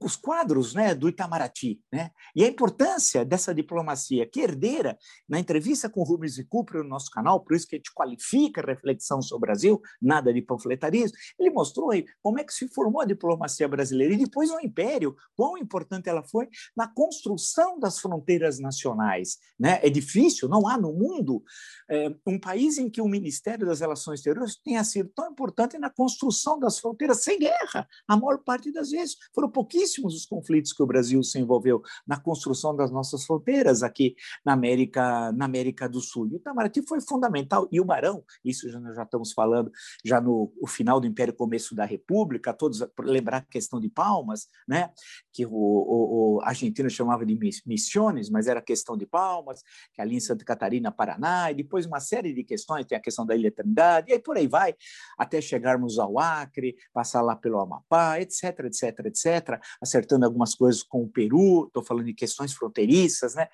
os 0.00 0.16
quadros 0.16 0.74
né, 0.74 0.94
do 0.94 1.08
Itamaraty. 1.08 1.80
Né? 1.92 2.10
E 2.34 2.44
a 2.44 2.48
importância 2.48 3.24
dessa 3.24 3.54
diplomacia, 3.54 4.26
que 4.26 4.40
herdeira, 4.40 4.96
na 5.28 5.38
entrevista 5.38 5.88
com 5.88 6.02
Rubens 6.02 6.38
e 6.38 6.44
Cooper 6.44 6.82
no 6.82 6.88
nosso 6.88 7.10
canal, 7.10 7.40
por 7.40 7.54
isso 7.54 7.66
que 7.66 7.76
a 7.76 7.78
gente 7.78 7.92
qualifica 7.92 8.60
a 8.60 8.66
reflexão 8.66 9.20
sobre 9.20 9.36
o 9.36 9.46
Brasil, 9.46 9.82
nada 10.00 10.32
de 10.32 10.40
panfletarismo, 10.42 11.16
ele 11.38 11.50
mostrou 11.50 11.90
aí 11.90 12.04
como 12.22 12.38
é 12.38 12.44
que 12.44 12.52
se 12.52 12.68
formou 12.68 13.02
a 13.02 13.04
diplomacia 13.04 13.68
brasileira 13.68 14.14
e 14.14 14.18
depois 14.18 14.50
o 14.50 14.60
Império, 14.60 15.16
quão 15.36 15.58
importante 15.58 16.08
ela 16.08 16.22
foi 16.22 16.48
na 16.76 16.86
construção 16.88 17.78
das 17.78 17.98
fronteiras 17.98 18.58
nacionais. 18.58 19.38
Né? 19.58 19.80
É 19.82 19.90
difícil, 19.90 20.48
não 20.48 20.68
há 20.68 20.78
no 20.78 20.92
mundo 20.92 21.42
é, 21.90 22.14
um 22.26 22.38
país 22.38 22.78
em 22.78 22.88
que 22.88 23.00
o 23.00 23.08
Ministério 23.08 23.66
das 23.66 23.80
Relações 23.80 24.20
Exteriores 24.20 24.56
tenha 24.56 24.84
sido 24.84 25.10
tão 25.14 25.30
importante 25.30 25.78
na 25.78 25.90
construção 25.90 26.58
das 26.58 26.78
fronteiras 26.78 27.22
sem 27.22 27.38
guerra. 27.38 27.86
A 28.08 28.16
maior 28.16 28.38
parte 28.38 28.72
das 28.72 28.90
vezes 28.90 29.16
foram 29.34 29.50
pouquíssimos 29.64 30.14
os 30.14 30.26
conflitos 30.26 30.74
que 30.74 30.82
o 30.82 30.86
Brasil 30.86 31.22
se 31.22 31.38
envolveu 31.38 31.82
na 32.06 32.20
construção 32.20 32.76
das 32.76 32.90
nossas 32.90 33.24
fronteiras 33.24 33.82
aqui 33.82 34.14
na 34.44 34.52
América, 34.52 35.32
na 35.32 35.46
América 35.46 35.88
do 35.88 36.00
Sul. 36.00 36.26
E 36.26 36.34
o 36.34 36.36
Itamaraty 36.36 36.82
foi 36.86 37.00
fundamental. 37.00 37.66
E 37.72 37.80
o 37.80 37.84
Barão, 37.84 38.22
isso 38.44 38.68
já, 38.68 38.78
já 38.92 39.02
estamos 39.02 39.32
falando 39.32 39.72
já 40.04 40.20
no 40.20 40.52
final 40.68 41.00
do 41.00 41.06
Império, 41.06 41.32
começo 41.34 41.74
da 41.74 41.86
República, 41.86 42.52
todos 42.52 42.84
lembrar 43.00 43.38
a 43.38 43.40
questão 43.40 43.80
de 43.80 43.88
Palmas, 43.88 44.48
né? 44.68 44.90
que 45.32 45.46
o, 45.46 45.50
o, 45.50 46.36
o 46.36 46.40
argentino 46.42 46.90
chamava 46.90 47.24
de 47.24 47.38
missões, 47.66 48.28
mas 48.28 48.46
era 48.46 48.60
questão 48.60 48.96
de 48.96 49.06
Palmas, 49.06 49.62
que 49.94 50.00
ali 50.02 50.16
em 50.16 50.20
Santa 50.20 50.44
Catarina, 50.44 50.92
Paraná, 50.92 51.50
e 51.50 51.54
depois 51.54 51.86
uma 51.86 52.00
série 52.00 52.34
de 52.34 52.44
questões, 52.44 52.84
tem 52.84 52.98
a 52.98 53.00
questão 53.00 53.24
da 53.24 53.34
Ilha 53.34 53.50
Trindade, 53.50 54.10
e 54.10 54.12
aí 54.12 54.18
por 54.18 54.36
aí 54.36 54.46
vai, 54.46 54.74
até 55.18 55.40
chegarmos 55.40 55.98
ao 55.98 56.18
Acre, 56.18 56.76
passar 56.92 57.22
lá 57.22 57.34
pelo 57.34 57.58
Amapá, 57.58 58.20
etc, 58.20 58.60
etc, 58.66 59.06
etc 59.06 59.53
acertando 59.80 60.24
algumas 60.24 60.54
coisas 60.54 60.82
com 60.82 61.02
o 61.02 61.08
Peru, 61.08 61.66
estou 61.66 61.82
falando 61.82 62.06
de 62.06 62.14
questões 62.14 62.52
fronteiriças, 62.52 63.34
né? 63.34 63.48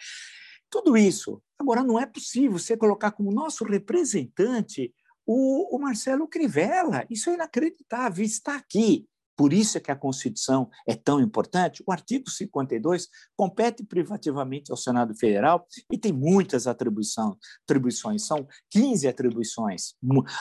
Tudo 0.70 0.96
isso. 0.96 1.42
Agora, 1.58 1.82
não 1.82 1.98
é 1.98 2.06
possível 2.06 2.52
você 2.52 2.76
colocar 2.76 3.10
como 3.10 3.32
nosso 3.32 3.64
representante 3.64 4.94
o, 5.26 5.76
o 5.76 5.78
Marcelo 5.80 6.28
Crivella. 6.28 7.04
Isso 7.10 7.28
é 7.30 7.34
inacreditável, 7.34 8.24
está 8.24 8.56
aqui. 8.56 9.06
Por 9.40 9.54
isso 9.54 9.78
é 9.78 9.80
que 9.80 9.90
a 9.90 9.96
Constituição 9.96 10.68
é 10.86 10.94
tão 10.94 11.18
importante. 11.18 11.82
O 11.86 11.90
artigo 11.90 12.28
52 12.28 13.08
compete 13.34 13.82
privativamente 13.82 14.70
ao 14.70 14.76
Senado 14.76 15.14
Federal 15.14 15.66
e 15.90 15.96
tem 15.96 16.12
muitas 16.12 16.66
atribuições, 16.66 17.36
atribuições. 17.64 18.26
são 18.26 18.46
15 18.68 19.08
atribuições, 19.08 19.94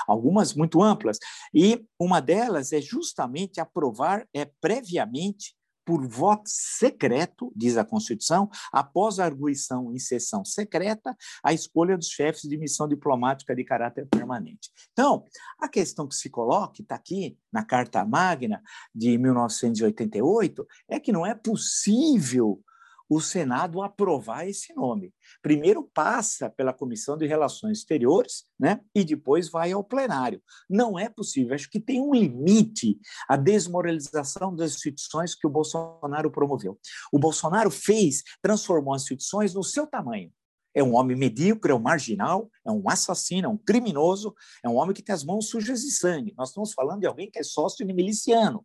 algumas 0.05 0.53
muito 0.53 0.83
amplas, 0.83 1.17
e 1.53 1.81
uma 1.97 2.19
delas 2.19 2.73
é 2.73 2.81
justamente 2.81 3.61
aprovar 3.61 4.27
é, 4.35 4.51
previamente 4.59 5.55
por 5.89 6.07
voto 6.07 6.43
secreto, 6.45 7.51
diz 7.55 7.75
a 7.75 7.83
Constituição, 7.83 8.47
após 8.71 9.17
a 9.17 9.25
arguição 9.25 9.91
em 9.91 9.97
sessão 9.97 10.45
secreta, 10.45 11.17
a 11.43 11.51
escolha 11.51 11.97
dos 11.97 12.09
chefes 12.09 12.43
de 12.43 12.55
missão 12.59 12.87
diplomática 12.87 13.55
de 13.55 13.63
caráter 13.63 14.07
permanente. 14.07 14.69
Então, 14.91 15.25
a 15.59 15.67
questão 15.67 16.07
que 16.07 16.13
se 16.13 16.29
coloca, 16.29 16.79
está 16.79 16.93
aqui 16.93 17.35
na 17.51 17.65
Carta 17.65 18.05
Magna 18.05 18.61
de 18.93 19.17
1988, 19.17 20.67
é 20.87 20.99
que 20.99 21.11
não 21.11 21.25
é 21.25 21.33
possível 21.33 22.61
o 23.09 23.19
Senado 23.19 23.81
aprovar 23.81 24.47
esse 24.47 24.73
nome. 24.75 25.11
Primeiro 25.41 25.89
passa 25.91 26.49
pela 26.49 26.71
Comissão 26.71 27.17
de 27.17 27.25
Relações 27.25 27.79
Exteriores, 27.79 28.45
né? 28.59 28.81
E 28.93 29.03
depois 29.03 29.49
vai 29.49 29.71
ao 29.71 29.83
plenário. 29.83 30.41
Não 30.69 30.97
é 30.97 31.09
possível. 31.09 31.55
Acho 31.55 31.69
que 31.69 31.79
tem 31.79 31.99
um 31.99 32.13
limite 32.13 32.99
a 33.27 33.35
desmoralização 33.35 34.55
das 34.55 34.75
instituições 34.75 35.33
que 35.33 35.47
o 35.47 35.49
Bolsonaro 35.49 36.29
promoveu. 36.29 36.79
O 37.11 37.17
Bolsonaro 37.17 37.71
fez, 37.71 38.21
transformou 38.41 38.93
as 38.93 39.01
instituições 39.01 39.55
no 39.55 39.63
seu 39.63 39.87
tamanho. 39.87 40.31
É 40.71 40.83
um 40.83 40.93
homem 40.93 41.17
medíocre, 41.17 41.71
é 41.71 41.75
um 41.75 41.79
marginal, 41.79 42.47
é 42.65 42.71
um 42.71 42.87
assassino, 42.87 43.47
é 43.47 43.49
um 43.49 43.57
criminoso, 43.57 44.35
é 44.63 44.69
um 44.69 44.75
homem 44.75 44.93
que 44.93 45.01
tem 45.01 45.13
as 45.13 45.23
mãos 45.23 45.49
sujas 45.49 45.81
de 45.81 45.91
sangue. 45.91 46.33
Nós 46.37 46.49
estamos 46.49 46.73
falando 46.73 46.99
de 46.99 47.07
alguém 47.07 47.29
que 47.29 47.39
é 47.39 47.43
sócio 47.43 47.85
de 47.85 47.91
miliciano 47.91 48.63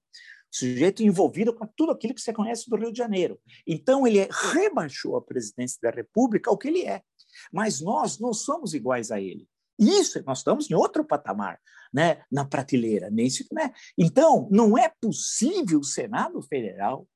sujeito 0.56 1.02
envolvido 1.02 1.52
com 1.52 1.66
tudo 1.66 1.92
aquilo 1.92 2.14
que 2.14 2.20
você 2.20 2.32
conhece 2.32 2.70
do 2.70 2.76
Rio 2.76 2.92
de 2.92 2.98
Janeiro. 2.98 3.40
Então, 3.66 4.06
ele 4.06 4.28
rebaixou 4.52 5.16
a 5.16 5.22
presidência 5.22 5.78
da 5.82 5.90
República 5.90 6.50
ao 6.50 6.56
que 6.56 6.68
ele 6.68 6.82
é. 6.82 7.02
Mas 7.52 7.80
nós 7.80 8.20
não 8.20 8.32
somos 8.32 8.72
iguais 8.72 9.10
a 9.10 9.20
ele. 9.20 9.48
Isso, 9.76 10.22
nós 10.24 10.38
estamos 10.38 10.70
em 10.70 10.74
outro 10.74 11.04
patamar, 11.04 11.60
né, 11.92 12.22
na 12.30 12.44
prateleira. 12.44 13.10
Nesse, 13.10 13.46
né? 13.52 13.72
Então, 13.98 14.48
não 14.50 14.78
é 14.78 14.88
possível 15.00 15.80
o 15.80 15.84
Senado 15.84 16.40
Federal 16.42 17.08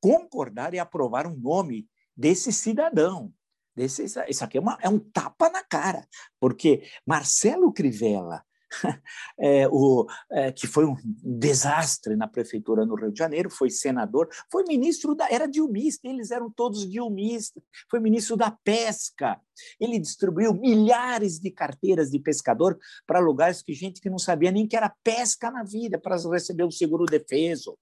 concordar 0.00 0.72
e 0.72 0.78
aprovar 0.78 1.26
um 1.26 1.36
nome 1.36 1.88
desse 2.16 2.52
cidadão. 2.52 3.32
Desse, 3.74 4.04
isso 4.04 4.44
aqui 4.44 4.56
é, 4.56 4.60
uma, 4.60 4.78
é 4.80 4.88
um 4.88 5.00
tapa 5.00 5.50
na 5.50 5.62
cara, 5.62 6.06
porque 6.40 6.84
Marcelo 7.04 7.72
Crivella 7.72 8.45
é, 9.38 9.68
o, 9.68 10.06
é, 10.30 10.52
que 10.52 10.66
foi 10.66 10.84
um 10.84 10.96
desastre 11.22 12.16
na 12.16 12.26
prefeitura 12.26 12.84
no 12.84 12.94
Rio 12.94 13.12
de 13.12 13.18
Janeiro, 13.18 13.50
foi 13.50 13.70
senador, 13.70 14.28
foi 14.50 14.64
ministro 14.64 15.14
da. 15.14 15.30
Era 15.30 15.46
dilmista, 15.46 16.08
eles 16.08 16.30
eram 16.30 16.50
todos 16.50 16.88
dilmistas, 16.88 17.62
foi 17.90 18.00
ministro 18.00 18.36
da 18.36 18.50
pesca. 18.50 19.40
Ele 19.80 19.98
distribuiu 19.98 20.52
milhares 20.52 21.38
de 21.38 21.50
carteiras 21.50 22.10
de 22.10 22.18
pescador 22.18 22.78
para 23.06 23.18
lugares 23.18 23.62
que 23.62 23.72
gente 23.72 24.00
que 24.00 24.10
não 24.10 24.18
sabia 24.18 24.50
nem 24.50 24.66
que 24.66 24.76
era 24.76 24.94
pesca 25.02 25.50
na 25.50 25.62
vida, 25.62 25.98
para 25.98 26.16
receber 26.16 26.64
o 26.64 26.70
seguro 26.70 27.06
defeso. 27.06 27.78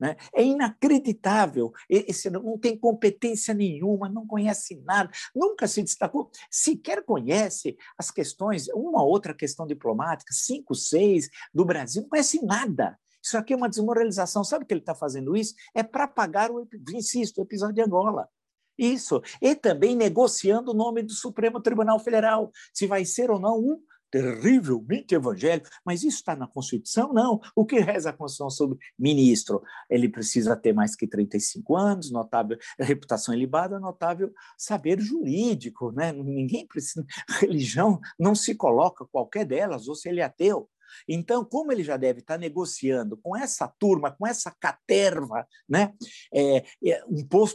Né? 0.00 0.16
É 0.34 0.42
inacreditável. 0.42 1.72
Esse 1.88 2.30
não 2.30 2.58
tem 2.58 2.76
competência 2.76 3.54
nenhuma, 3.54 4.08
não 4.08 4.26
conhece 4.26 4.76
nada, 4.84 5.10
nunca 5.34 5.66
se 5.66 5.82
destacou, 5.82 6.30
sequer 6.50 7.04
conhece 7.04 7.76
as 7.96 8.10
questões, 8.10 8.68
uma 8.68 9.02
outra 9.02 9.34
questão 9.34 9.66
diplomática, 9.66 10.32
cinco, 10.32 10.74
seis, 10.74 11.28
do 11.52 11.64
Brasil, 11.64 12.02
não 12.02 12.08
conhece 12.08 12.44
nada. 12.44 12.98
Isso 13.22 13.38
aqui 13.38 13.54
é 13.54 13.56
uma 13.56 13.70
desmoralização. 13.70 14.44
Sabe 14.44 14.66
que 14.66 14.74
ele 14.74 14.80
está 14.80 14.94
fazendo 14.94 15.34
isso? 15.34 15.54
É 15.74 15.82
para 15.82 16.06
pagar, 16.06 16.50
o, 16.50 16.68
insisto, 16.92 17.38
o 17.38 17.42
episódio 17.42 17.76
de 17.76 17.82
Angola. 17.82 18.28
Isso. 18.76 19.22
E 19.40 19.54
também 19.54 19.96
negociando 19.96 20.72
o 20.72 20.74
nome 20.74 21.02
do 21.02 21.12
Supremo 21.12 21.60
Tribunal 21.60 21.98
Federal, 21.98 22.50
se 22.72 22.86
vai 22.86 23.04
ser 23.04 23.30
ou 23.30 23.38
não 23.38 23.58
um 23.58 23.80
terrivelmente 24.14 25.12
evangélico, 25.12 25.68
mas 25.84 26.04
isso 26.04 26.18
está 26.18 26.36
na 26.36 26.46
Constituição? 26.46 27.12
Não. 27.12 27.40
O 27.56 27.66
que 27.66 27.80
reza 27.80 28.10
a 28.10 28.12
Constituição 28.12 28.48
sobre 28.48 28.78
ministro? 28.96 29.60
Ele 29.90 30.08
precisa 30.08 30.54
ter 30.54 30.72
mais 30.72 30.94
que 30.94 31.04
35 31.04 31.76
anos, 31.76 32.12
notável 32.12 32.56
reputação 32.78 33.34
ilibada, 33.34 33.80
notável 33.80 34.32
saber 34.56 35.00
jurídico, 35.00 35.90
né? 35.90 36.12
Ninguém 36.12 36.64
precisa. 36.64 37.04
Religião 37.40 37.98
não 38.16 38.36
se 38.36 38.54
coloca 38.54 39.04
qualquer 39.04 39.44
delas, 39.44 39.88
ou 39.88 39.96
se 39.96 40.08
ele 40.08 40.20
é 40.20 40.24
ateu. 40.24 40.70
Então, 41.08 41.44
como 41.44 41.72
ele 41.72 41.82
já 41.82 41.96
deve 41.96 42.20
estar 42.20 42.38
negociando 42.38 43.16
com 43.16 43.36
essa 43.36 43.68
turma, 43.78 44.10
com 44.10 44.26
essa 44.26 44.50
caterva, 44.60 45.46
né, 45.68 45.92
é, 46.32 46.64
é, 46.84 47.02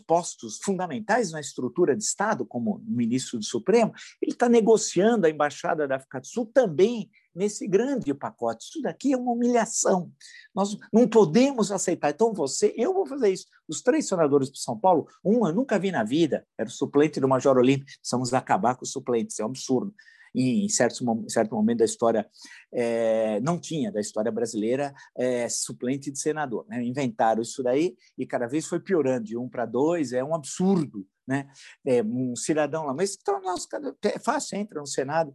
postos 0.05 0.59
fundamentais 0.63 1.31
na 1.31 1.39
estrutura 1.39 1.95
de 1.95 2.03
Estado, 2.03 2.45
como 2.45 2.81
ministro 2.85 3.39
do 3.39 3.45
Supremo, 3.45 3.93
ele 4.21 4.31
está 4.31 4.49
negociando 4.49 5.25
a 5.25 5.29
embaixada 5.29 5.87
da 5.87 5.95
África 5.95 6.19
do 6.19 6.27
Sul 6.27 6.45
também 6.53 7.09
nesse 7.33 7.67
grande 7.67 8.13
pacote. 8.13 8.65
Isso 8.65 8.81
daqui 8.81 9.13
é 9.13 9.17
uma 9.17 9.31
humilhação. 9.31 10.11
Nós 10.53 10.77
não 10.91 11.07
podemos 11.07 11.71
aceitar. 11.71 12.09
Então, 12.09 12.33
você, 12.33 12.73
eu 12.75 12.93
vou 12.93 13.05
fazer 13.05 13.29
isso. 13.29 13.45
Os 13.67 13.81
três 13.81 14.07
senadores 14.07 14.51
de 14.51 14.59
São 14.59 14.77
Paulo, 14.77 15.07
um 15.23 15.47
eu 15.47 15.53
nunca 15.53 15.79
vi 15.79 15.91
na 15.91 16.03
vida, 16.03 16.45
era 16.57 16.67
o 16.67 16.71
suplente 16.71 17.19
do 17.19 17.27
Major 17.27 17.57
Olímpio. 17.57 17.85
Precisamos 17.85 18.33
acabar 18.33 18.75
com 18.75 18.83
os 18.83 18.91
suplentes, 18.91 19.39
é 19.39 19.43
um 19.43 19.47
absurdo 19.47 19.93
em 20.33 20.67
certo, 20.69 21.03
certo 21.29 21.55
momento 21.55 21.79
da 21.79 21.85
história, 21.85 22.29
é, 22.71 23.39
não 23.41 23.59
tinha, 23.59 23.91
da 23.91 23.99
história 23.99 24.31
brasileira, 24.31 24.93
é, 25.15 25.47
suplente 25.49 26.11
de 26.11 26.19
senador. 26.19 26.65
Né? 26.67 26.83
Inventaram 26.83 27.41
isso 27.41 27.63
daí 27.63 27.95
e 28.17 28.25
cada 28.25 28.47
vez 28.47 28.65
foi 28.65 28.79
piorando, 28.79 29.25
de 29.25 29.37
um 29.37 29.49
para 29.49 29.65
dois, 29.65 30.13
é 30.13 30.23
um 30.23 30.35
absurdo. 30.35 31.05
Né? 31.27 31.47
É, 31.85 32.01
um 32.01 32.35
cidadão 32.35 32.85
lá, 32.85 32.93
mas 32.93 33.15
então, 33.19 33.39
nossa, 33.41 33.67
é 34.03 34.17
fácil, 34.17 34.57
entra 34.57 34.79
no 34.79 34.87
Senado, 34.87 35.31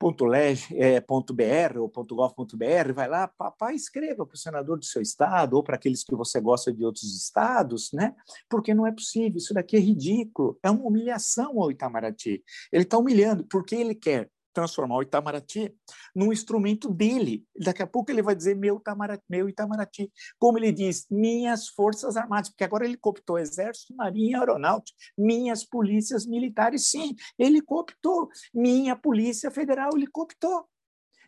.leg.br 0.00 1.78
ou 1.78 1.88
.gov.br, 1.88 2.92
vai 2.94 3.08
lá, 3.08 3.28
papai, 3.28 3.74
escreva 3.74 4.24
para 4.24 4.34
o 4.34 4.38
senador 4.38 4.78
do 4.78 4.84
seu 4.84 5.02
estado 5.02 5.54
ou 5.54 5.62
para 5.62 5.76
aqueles 5.76 6.02
que 6.02 6.14
você 6.14 6.40
gosta 6.40 6.72
de 6.72 6.84
outros 6.84 7.14
estados, 7.14 7.92
né? 7.92 8.14
Porque 8.48 8.72
não 8.72 8.86
é 8.86 8.92
possível, 8.92 9.36
isso 9.36 9.52
daqui 9.52 9.76
é 9.76 9.80
ridículo, 9.80 10.58
é 10.62 10.70
uma 10.70 10.84
humilhação 10.84 11.60
ao 11.60 11.70
Itamaraty. 11.70 12.42
Ele 12.72 12.84
está 12.84 12.96
humilhando 12.96 13.44
porque 13.44 13.74
ele 13.74 13.94
quer 13.94 14.30
transformar 14.52 14.96
o 14.96 15.02
Itamaraty 15.02 15.74
num 16.14 16.32
instrumento 16.32 16.92
dele. 16.92 17.44
Daqui 17.56 17.82
a 17.82 17.86
pouco 17.86 18.10
ele 18.10 18.22
vai 18.22 18.34
dizer 18.34 18.56
meu 18.56 18.76
Itamaraty, 18.76 19.24
meu 19.28 19.48
Itamaraty. 19.48 20.10
Como 20.38 20.58
ele 20.58 20.72
diz, 20.72 21.06
minhas 21.10 21.68
forças 21.68 22.16
armadas, 22.16 22.48
porque 22.48 22.64
agora 22.64 22.84
ele 22.84 22.96
cooptou 22.96 23.38
Exército, 23.38 23.94
Marinha, 23.94 24.38
Aeronáutica, 24.38 24.96
minhas 25.16 25.64
polícias 25.64 26.26
militares, 26.26 26.88
sim, 26.90 27.14
ele 27.38 27.60
cooptou. 27.60 28.28
Minha 28.54 28.96
Polícia 28.96 29.50
Federal, 29.50 29.90
ele 29.94 30.06
cooptou. 30.06 30.66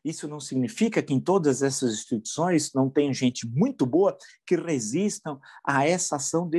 Isso 0.04 0.26
não 0.26 0.40
significa 0.40 1.02
que 1.02 1.14
em 1.14 1.20
todas 1.20 1.62
essas 1.62 1.92
instituições 1.94 2.72
não 2.74 2.90
tem 2.90 3.14
gente 3.14 3.46
muito 3.46 3.86
boa 3.86 4.16
que 4.46 4.56
resistam 4.56 5.40
a 5.64 5.86
essa 5.86 6.16
ação 6.16 6.50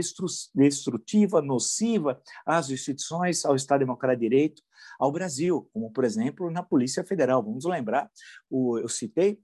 destrutiva, 0.56 1.42
nociva 1.42 2.22
às 2.46 2.70
instituições, 2.70 3.44
ao 3.44 3.56
Estado 3.56 3.80
Democrático 3.80 4.22
de 4.22 4.30
Direito, 4.30 4.62
ao 5.00 5.12
Brasil, 5.12 5.70
como, 5.74 5.92
por 5.92 6.06
exemplo, 6.06 6.50
na 6.50 6.64
Polícia 6.64 7.04
Federal. 7.04 7.44
Vamos 7.44 7.66
lembrar, 7.66 8.10
eu 8.52 8.88
citei 8.88 9.40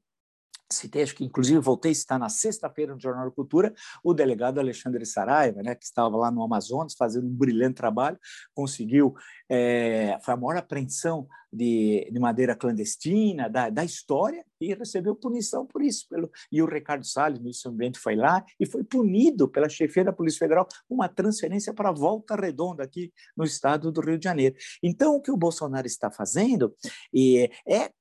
citei, 0.72 1.04
acho 1.04 1.16
que 1.16 1.24
inclusive 1.24 1.60
voltei 1.60 1.92
a 1.92 1.96
citar 1.96 2.20
na 2.20 2.30
sexta-feira 2.30 2.94
no 2.94 3.00
Jornal 3.00 3.26
da 3.26 3.32
Cultura, 3.32 3.74
o 4.04 4.14
delegado 4.14 4.60
Alexandre 4.60 5.06
Saraiva, 5.06 5.64
né, 5.64 5.76
que 5.76 5.86
estava 5.86 6.16
lá 6.16 6.30
no 6.30 6.44
Amazonas 6.44 6.94
fazendo 6.98 7.28
um 7.28 7.36
brilhante 7.36 7.76
trabalho, 7.76 8.20
conseguiu, 8.54 9.14
é, 9.50 10.18
foi 10.22 10.34
a 10.34 10.38
maior 10.38 10.58
apreensão 10.58 11.28
de, 11.52 12.08
de 12.12 12.20
madeira 12.20 12.56
clandestina 12.56 13.50
da, 13.50 13.70
da, 13.70 13.84
história 13.84 14.46
e 14.62 14.74
recebeu 14.74 15.16
punição 15.16 15.66
por 15.66 15.82
isso. 15.82 16.08
Pelo, 16.08 16.30
e 16.52 16.62
o 16.62 16.66
Ricardo 16.66 17.06
Salles, 17.06 17.40
ministro 17.40 17.72
do 17.72 17.74
Ambiente, 17.74 18.00
foi 18.00 18.16
lá 18.16 18.46
e 18.60 18.66
foi 18.66 18.84
punido 18.84 19.48
pela 19.48 19.68
chefia 19.68 20.04
da 20.04 20.14
Polícia 20.14 20.40
Federal 20.40 20.68
uma 20.88 21.10
transferência 21.10 21.74
para 21.74 21.92
Volta 21.92 22.36
Redonda, 22.36 22.84
aqui 22.84 23.12
no 23.36 23.44
estado 23.44 23.92
do 23.92 24.02
Rio 24.02 24.20
de 24.20 24.26
Janeiro. 24.26 24.56
Então, 24.84 25.16
o 25.16 25.22
que 25.22 25.32
o 25.32 25.38
Bolsonaro 25.38 25.88
está 25.88 26.12
fazendo 26.12 26.76
é 27.16 27.50
é, 27.68 27.92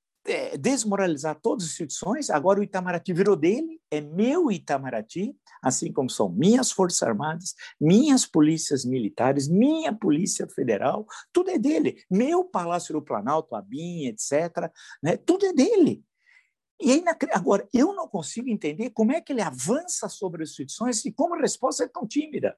desmoralizar 0.59 1.39
todas 1.41 1.65
as 1.65 1.71
instituições. 1.71 2.31
Agora 2.31 2.61
o 2.61 2.63
Itamaraty 2.63 3.13
virou 3.13 3.37
dele, 3.37 3.81
é 3.91 4.01
meu 4.01 4.51
Itamaraty, 4.51 5.37
assim 5.63 5.93
como 5.93 6.11
são 6.11 6.29
minhas 6.29 6.71
Forças 6.71 7.03
Armadas, 7.03 7.55
minhas 7.81 8.27
polícias 8.27 8.85
militares, 8.85 9.49
minha 9.49 9.93
Polícia 9.93 10.47
Federal, 10.49 11.07
tudo 11.33 11.51
é 11.51 11.59
dele. 11.59 12.03
Meu 12.11 12.45
Palácio 12.45 12.93
do 12.95 13.03
Planalto, 13.03 13.55
a 13.55 13.63
BIM, 13.63 14.07
etc., 14.07 14.71
né, 15.03 15.17
tudo 15.17 15.47
é 15.47 15.53
dele. 15.53 16.05
E 16.81 16.93
aí, 16.93 17.05
agora, 17.33 17.69
eu 17.75 17.93
não 17.93 18.07
consigo 18.07 18.49
entender 18.49 18.91
como 18.91 19.13
é 19.13 19.21
que 19.21 19.33
ele 19.33 19.43
avança 19.43 20.09
sobre 20.09 20.45
as 20.45 20.51
instituições 20.51 21.05
e 21.05 21.13
como 21.13 21.35
a 21.35 21.41
resposta 21.41 21.85
é 21.85 21.89
tão 21.89 22.07
tímida. 22.07 22.57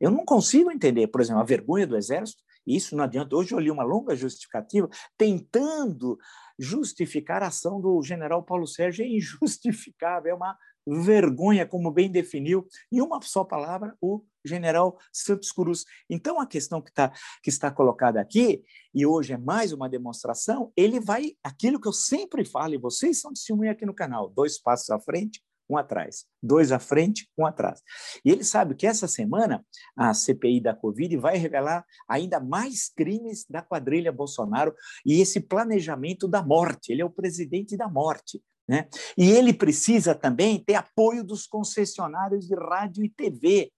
Eu 0.00 0.10
não 0.10 0.24
consigo 0.24 0.72
entender, 0.72 1.06
por 1.06 1.20
exemplo, 1.20 1.40
a 1.40 1.44
vergonha 1.44 1.86
do 1.86 1.96
Exército, 1.96 2.42
isso 2.66 2.96
não 2.96 3.04
adianta. 3.04 3.36
Hoje 3.36 3.52
eu 3.52 3.58
li 3.58 3.70
uma 3.70 3.84
longa 3.84 4.16
justificativa 4.16 4.88
tentando 5.16 6.18
justificar 6.58 7.42
a 7.42 7.48
ação 7.48 7.80
do 7.80 8.02
general 8.02 8.42
Paulo 8.42 8.66
Sérgio. 8.66 9.04
É 9.04 9.08
injustificável, 9.08 10.32
é 10.32 10.34
uma 10.34 10.56
vergonha, 10.86 11.66
como 11.66 11.90
bem 11.90 12.10
definiu, 12.10 12.66
em 12.92 13.00
uma 13.00 13.20
só 13.22 13.42
palavra, 13.42 13.96
o 14.00 14.22
general 14.44 14.98
Santos 15.12 15.50
Cruz. 15.50 15.84
Então, 16.08 16.38
a 16.38 16.46
questão 16.46 16.82
que, 16.82 16.92
tá, 16.92 17.12
que 17.42 17.48
está 17.48 17.70
colocada 17.70 18.20
aqui, 18.20 18.62
e 18.94 19.06
hoje 19.06 19.32
é 19.32 19.38
mais 19.38 19.72
uma 19.72 19.88
demonstração, 19.88 20.72
ele 20.76 21.00
vai, 21.00 21.36
aquilo 21.42 21.80
que 21.80 21.88
eu 21.88 21.92
sempre 21.92 22.44
falo, 22.44 22.74
e 22.74 22.78
vocês 22.78 23.20
são 23.20 23.32
testemunha 23.32 23.72
aqui 23.72 23.86
no 23.86 23.94
canal, 23.94 24.28
dois 24.28 24.60
passos 24.60 24.90
à 24.90 25.00
frente, 25.00 25.42
um 25.68 25.76
atrás. 25.76 26.24
Dois 26.42 26.72
à 26.72 26.78
frente, 26.78 27.28
um 27.38 27.46
atrás. 27.46 27.80
E 28.24 28.30
ele 28.30 28.44
sabe 28.44 28.74
que 28.74 28.86
essa 28.86 29.08
semana 29.08 29.64
a 29.96 30.12
CPI 30.12 30.60
da 30.60 30.74
Covid 30.74 31.16
vai 31.16 31.36
revelar 31.36 31.84
ainda 32.08 32.40
mais 32.40 32.88
crimes 32.88 33.44
da 33.48 33.62
quadrilha 33.62 34.12
Bolsonaro 34.12 34.74
e 35.04 35.20
esse 35.20 35.40
planejamento 35.40 36.28
da 36.28 36.42
morte. 36.42 36.92
Ele 36.92 37.02
é 37.02 37.04
o 37.04 37.10
presidente 37.10 37.76
da 37.76 37.88
morte. 37.88 38.42
Né? 38.68 38.88
E 39.16 39.30
ele 39.30 39.52
precisa 39.52 40.14
também 40.14 40.62
ter 40.62 40.74
apoio 40.74 41.22
dos 41.22 41.46
concessionários 41.46 42.46
de 42.46 42.54
rádio 42.54 43.04
e 43.04 43.10
TV. 43.10 43.70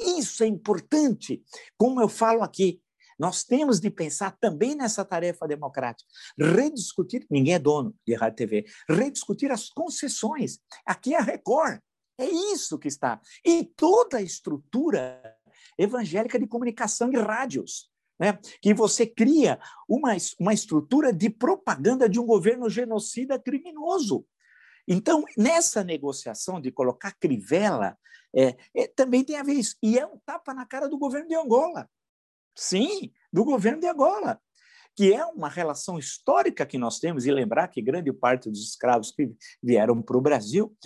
Isso 0.00 0.44
é 0.44 0.46
importante. 0.46 1.42
Como 1.76 2.00
eu 2.00 2.08
falo 2.08 2.42
aqui, 2.42 2.80
nós 3.18 3.44
temos 3.44 3.80
de 3.80 3.90
pensar 3.90 4.36
também 4.38 4.74
nessa 4.74 5.04
tarefa 5.04 5.46
democrática, 5.48 6.08
rediscutir, 6.38 7.26
ninguém 7.30 7.54
é 7.54 7.58
dono 7.58 7.94
de 8.06 8.14
rádio 8.14 8.36
TV, 8.36 8.64
rediscutir 8.88 9.50
as 9.50 9.68
concessões. 9.68 10.58
Aqui 10.86 11.14
é 11.14 11.18
a 11.18 11.22
Record, 11.22 11.80
é 12.18 12.26
isso 12.26 12.78
que 12.78 12.88
está. 12.88 13.20
E 13.44 13.64
toda 13.64 14.18
a 14.18 14.22
estrutura 14.22 15.22
evangélica 15.78 16.38
de 16.38 16.46
comunicação 16.46 17.12
e 17.12 17.16
rádios. 17.16 17.90
Né? 18.20 18.36
que 18.60 18.74
você 18.74 19.06
cria 19.06 19.60
uma, 19.88 20.16
uma 20.40 20.52
estrutura 20.52 21.12
de 21.12 21.30
propaganda 21.30 22.08
de 22.08 22.18
um 22.18 22.26
governo 22.26 22.68
genocida 22.68 23.38
criminoso. 23.38 24.26
Então, 24.88 25.24
nessa 25.36 25.84
negociação 25.84 26.60
de 26.60 26.72
colocar 26.72 27.12
crivela, 27.12 27.96
é, 28.34 28.56
é, 28.74 28.88
também 28.88 29.22
tem 29.22 29.36
a 29.36 29.44
ver 29.44 29.52
isso. 29.52 29.76
E 29.80 29.98
é 29.98 30.04
um 30.04 30.18
tapa 30.26 30.52
na 30.52 30.66
cara 30.66 30.88
do 30.88 30.98
governo 30.98 31.28
de 31.28 31.36
Angola. 31.36 31.88
Sim, 32.60 33.12
do 33.32 33.44
governo 33.44 33.78
de 33.78 33.86
Angola, 33.86 34.40
que 34.96 35.12
é 35.12 35.24
uma 35.26 35.48
relação 35.48 35.96
histórica 35.96 36.66
que 36.66 36.76
nós 36.76 36.98
temos, 36.98 37.24
e 37.24 37.30
lembrar 37.30 37.68
que 37.68 37.80
grande 37.80 38.12
parte 38.12 38.50
dos 38.50 38.70
escravos 38.70 39.12
que 39.12 39.30
vieram 39.62 40.02
para 40.02 40.18
o 40.18 40.20
Brasil 40.20 40.76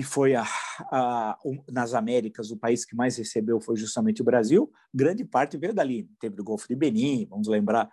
e 0.00 0.02
foi 0.02 0.34
a, 0.34 0.46
a, 0.90 1.38
nas 1.70 1.92
Américas 1.92 2.50
o 2.50 2.56
país 2.56 2.86
que 2.86 2.96
mais 2.96 3.18
recebeu 3.18 3.60
foi 3.60 3.76
justamente 3.76 4.22
o 4.22 4.24
Brasil, 4.24 4.72
grande 4.94 5.26
parte 5.26 5.58
veio 5.58 5.74
dali. 5.74 6.08
Teve 6.18 6.40
o 6.40 6.44
Golfo 6.44 6.66
de 6.66 6.74
Benin, 6.74 7.26
vamos 7.28 7.48
lembrar 7.48 7.86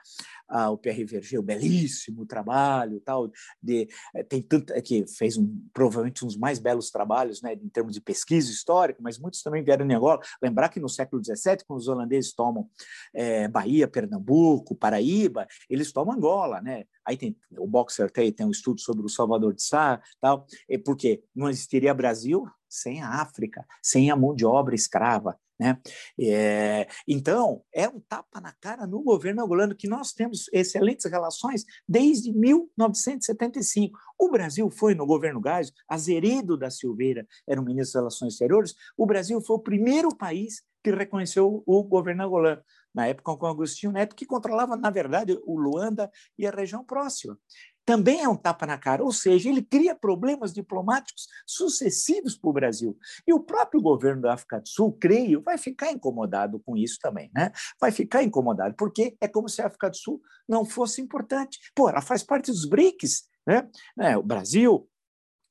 ah, 0.48 0.70
o 0.70 0.78
Pierre 0.78 1.04
Verger, 1.04 1.42
o 1.42 1.44
belíssimo 1.44 2.26
trabalho, 2.26 3.02
tal, 3.02 3.30
de, 3.62 3.90
eh, 4.16 4.24
tem 4.24 4.42
tanto 4.42 4.74
que 4.82 5.06
fez 5.06 5.36
um, 5.36 5.68
provavelmente 5.74 6.24
um 6.24 6.28
dos 6.28 6.38
mais 6.38 6.60
belos 6.60 6.90
trabalhos, 6.90 7.42
né, 7.42 7.56
em 7.56 7.68
termos 7.68 7.94
de 7.94 8.00
pesquisa 8.00 8.50
histórica, 8.50 9.02
mas 9.04 9.20
muitos 9.20 9.42
também 9.42 9.62
vieram 9.62 9.86
de 9.86 9.94
Angola. 9.94 10.22
Lembrar 10.42 10.70
que 10.70 10.80
no 10.80 10.88
século 10.88 11.22
XVII, 11.22 11.66
quando 11.68 11.82
os 11.82 11.90
holandeses 11.90 12.34
tomam 12.34 12.70
é, 13.14 13.50
Bahia, 13.50 13.86
Pernambuco, 13.86 14.76
Paraíba, 14.76 15.46
eles 15.70 15.92
tomam 15.92 16.16
Angola, 16.16 16.62
né? 16.62 16.86
Aí 17.08 17.16
tem 17.16 17.36
o 17.58 17.66
Boxer 17.66 18.12
tem, 18.12 18.32
tem 18.32 18.46
um 18.46 18.52
estudo 18.52 18.82
sobre 18.82 19.06
o 19.06 19.10
Salvador 19.10 19.54
de 19.54 19.64
Sá, 19.64 20.02
tal, 20.20 20.46
é 20.70 20.78
porque 20.78 21.24
não 21.34 21.50
existiria 21.50 21.94
Brasil 21.94 22.46
sem 22.70 23.02
a 23.02 23.22
África, 23.22 23.66
sem 23.82 24.12
a 24.12 24.16
mão 24.16 24.36
de 24.36 24.46
obra 24.46 24.76
escrava. 24.76 25.40
Né? 25.60 25.80
É, 26.20 26.88
então, 27.08 27.64
é 27.74 27.90
um 27.90 28.00
tapa 28.00 28.40
na 28.40 28.54
cara 28.62 28.86
no 28.86 29.02
governo 29.02 29.44
angolano 29.44 29.76
que 29.76 29.88
nós 29.88 30.14
temos 30.14 30.48
excelentes 30.54 31.10
relações 31.10 31.66
desde 31.88 32.32
1975. 32.32 33.98
O 34.20 34.30
Brasil 34.30 34.70
foi 34.70 34.94
no 34.94 35.06
governo 35.06 35.42
Gás, 35.42 35.72
Azeredo 35.90 36.58
da 36.58 36.70
Silveira 36.70 37.26
era 37.48 37.60
o 37.60 37.66
ministro 37.66 37.94
das 37.94 38.02
Relações 38.02 38.34
Exteriores, 38.34 38.76
o 38.96 39.06
Brasil 39.06 39.42
foi 39.42 39.56
o 39.56 39.64
primeiro 39.64 40.16
país 40.16 40.62
que 40.84 40.92
reconheceu 40.92 41.64
o 41.66 41.84
governo 41.84 42.24
angolano 42.24 42.62
na 42.98 43.06
época 43.06 43.38
com 43.38 43.46
Agostinho 43.46 43.92
Neto, 43.92 44.16
que 44.16 44.26
controlava, 44.26 44.76
na 44.76 44.90
verdade, 44.90 45.40
o 45.46 45.56
Luanda 45.56 46.12
e 46.36 46.48
a 46.48 46.52
região 46.52 46.84
próxima. 46.84 47.38
também 47.86 48.22
é 48.22 48.28
um 48.28 48.36
tapa 48.36 48.66
na 48.66 48.78
cara, 48.78 49.02
ou 49.02 49.14
seja, 49.14 49.48
ele 49.48 49.62
cria 49.62 49.96
problemas 49.96 50.52
diplomáticos 50.52 51.28
sucessivos 51.46 52.36
para 52.36 52.50
o 52.50 52.54
Brasil. 52.54 52.98
E 53.26 53.32
o 53.32 53.40
próprio 53.40 53.80
governo 53.82 54.24
da 54.24 54.34
África 54.34 54.60
do 54.60 54.68
Sul, 54.68 54.92
creio, 55.00 55.42
vai 55.42 55.58
ficar 55.58 55.92
incomodado 55.92 56.60
com 56.66 56.76
isso 56.76 56.98
também, 57.00 57.32
né? 57.34 57.52
Vai 57.80 57.92
ficar 57.92 58.24
incomodado, 58.24 58.76
porque 58.76 59.16
é 59.22 59.28
como 59.28 59.48
se 59.48 59.62
a 59.62 59.68
África 59.68 59.90
do 59.90 59.96
Sul 59.96 60.20
não 60.50 60.66
fosse 60.66 61.00
importante. 61.00 61.60
Pô, 61.74 61.88
ela 61.88 62.02
faz 62.02 62.24
parte 62.24 62.52
dos 62.52 62.66
BRICS, 62.66 63.24
né? 63.46 63.70
É, 64.00 64.18
o 64.18 64.24
Brasil, 64.24 64.90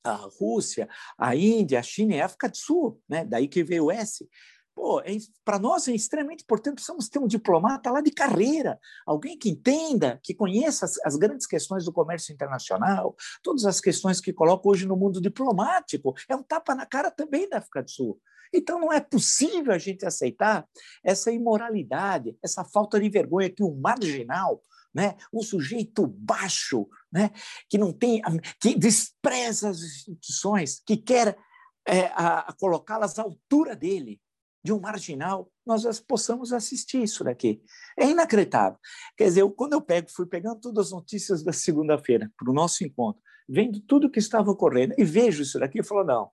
a 0.04 0.28
Rússia, 0.38 0.88
a 1.16 1.35
Índia, 1.35 1.78
a 1.78 1.82
China 1.82 2.14
e 2.14 2.20
a 2.20 2.26
África 2.26 2.48
do 2.48 2.56
Sul, 2.56 3.00
né? 3.09 3.24
daí 3.24 3.48
que 3.48 3.64
veio 3.64 3.87
o 3.87 3.90
S. 3.90 4.28
Pô, 4.76 5.00
é, 5.00 5.16
para 5.42 5.58
nós 5.58 5.88
é 5.88 5.94
extremamente 5.94 6.42
importante, 6.42 6.74
precisamos 6.74 7.08
ter 7.08 7.18
um 7.18 7.26
diplomata 7.26 7.90
lá 7.90 8.02
de 8.02 8.10
carreira, 8.10 8.78
alguém 9.06 9.38
que 9.38 9.48
entenda, 9.48 10.20
que 10.22 10.34
conheça 10.34 10.84
as, 10.84 10.98
as, 11.02 11.16
grandes 11.16 11.46
questões 11.46 11.86
do 11.86 11.92
comércio 11.94 12.30
internacional, 12.30 13.16
todas 13.42 13.64
as 13.64 13.80
questões 13.80 14.20
que 14.20 14.34
coloca 14.34 14.68
hoje 14.68 14.86
no 14.86 14.94
mundo 14.94 15.18
diplomático. 15.18 16.14
É 16.28 16.36
um 16.36 16.42
tapa 16.42 16.74
na 16.74 16.84
cara 16.84 17.10
também 17.10 17.48
da 17.48 17.56
África 17.56 17.82
do 17.82 17.90
Sul. 17.90 18.20
Então 18.52 18.78
não 18.78 18.92
é 18.92 19.00
possível 19.00 19.72
a 19.72 19.78
gente 19.78 20.04
aceitar 20.04 20.68
essa 21.02 21.32
imoralidade, 21.32 22.36
essa 22.44 22.62
falta 22.62 23.00
de 23.00 23.08
vergonha 23.08 23.48
que 23.48 23.62
o 23.62 23.74
marginal, 23.74 24.60
né? 24.94 25.16
um 25.32 25.42
sujeito 25.42 26.06
baixo, 26.06 26.86
né? 27.10 27.30
que 27.70 27.78
não 27.78 27.94
tem, 27.94 28.20
que 28.60 28.78
despreza 28.78 29.70
as 29.70 29.78
instituições, 29.78 30.82
que 30.86 30.98
quer 30.98 31.34
é, 31.88 32.10
colocá-las 32.58 33.18
à 33.18 33.22
altura 33.22 33.74
dele, 33.74 34.20
de 34.66 34.72
um 34.72 34.81
marginal, 34.81 35.48
nós 35.64 36.00
possamos 36.00 36.52
assistir 36.52 37.00
isso 37.00 37.22
daqui. 37.22 37.62
É 37.96 38.11
inacreditável. 38.11 38.79
Quer 39.16 39.26
dizer, 39.26 39.42
eu, 39.42 39.50
quando 39.50 39.74
eu 39.74 39.81
pego, 39.81 40.11
fui 40.11 40.26
pegando 40.26 40.61
todas 40.61 40.87
as 40.87 40.92
notícias 40.92 41.44
da 41.44 41.52
segunda-feira 41.52 42.31
para 42.37 42.50
o 42.50 42.52
nosso 42.52 42.85
encontro, 42.85 43.22
vendo 43.48 43.81
tudo 43.81 44.09
o 44.09 44.11
que 44.11 44.18
estava 44.18 44.50
ocorrendo 44.50 44.92
e 44.98 45.05
vejo 45.05 45.42
isso 45.42 45.61
daqui 45.61 45.79
e 45.79 45.85
falo, 45.85 46.02
não, 46.02 46.31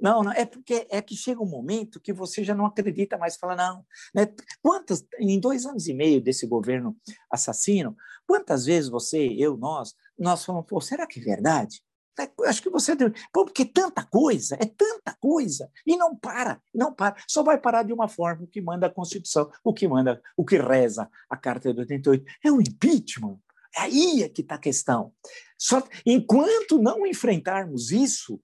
não, 0.00 0.24
não, 0.24 0.32
é 0.32 0.44
porque 0.44 0.88
é 0.90 1.00
que 1.00 1.14
chega 1.16 1.40
um 1.40 1.48
momento 1.48 2.00
que 2.00 2.12
você 2.12 2.42
já 2.42 2.52
não 2.52 2.66
acredita 2.66 3.16
mais, 3.16 3.36
fala, 3.36 3.54
não. 3.54 3.86
Né? 4.12 4.28
Quantas, 4.60 5.06
em 5.20 5.38
dois 5.38 5.64
anos 5.64 5.86
e 5.86 5.94
meio 5.94 6.20
desse 6.20 6.46
governo 6.48 6.96
assassino, 7.30 7.96
quantas 8.26 8.66
vezes 8.66 8.90
você, 8.90 9.24
eu, 9.38 9.56
nós, 9.56 9.94
nós 10.18 10.44
falamos, 10.44 10.66
pô, 10.68 10.80
será 10.80 11.06
que 11.06 11.20
é 11.20 11.22
verdade? 11.22 11.80
É, 12.18 12.48
acho 12.48 12.62
que 12.62 12.70
você. 12.70 12.96
Pô, 13.32 13.44
porque 13.44 13.64
tanta 13.64 14.04
coisa, 14.04 14.56
é 14.56 14.66
tanta 14.66 15.14
coisa, 15.20 15.70
e 15.86 15.96
não 15.96 16.16
para, 16.16 16.60
não 16.74 16.92
para. 16.92 17.16
Só 17.28 17.42
vai 17.42 17.58
parar 17.58 17.84
de 17.84 17.92
uma 17.92 18.08
forma, 18.08 18.44
o 18.44 18.46
que 18.46 18.60
manda 18.60 18.86
a 18.86 18.90
Constituição, 18.90 19.50
o 19.62 19.72
que 19.72 19.86
manda, 19.86 20.20
o 20.36 20.44
que 20.44 20.58
reza 20.58 21.08
a 21.30 21.36
Carta 21.36 21.72
de 21.72 21.80
88. 21.80 22.24
É 22.44 22.50
o 22.50 22.60
impeachment. 22.60 23.38
É 23.76 23.82
aí 23.82 24.22
é 24.22 24.28
que 24.28 24.40
está 24.40 24.56
a 24.56 24.58
questão. 24.58 25.12
Só, 25.58 25.82
enquanto 26.04 26.80
não 26.80 27.06
enfrentarmos 27.06 27.92
isso, 27.92 28.40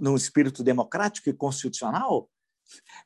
no 0.00 0.16
espírito 0.16 0.62
democrático 0.62 1.28
e 1.28 1.34
constitucional, 1.34 2.30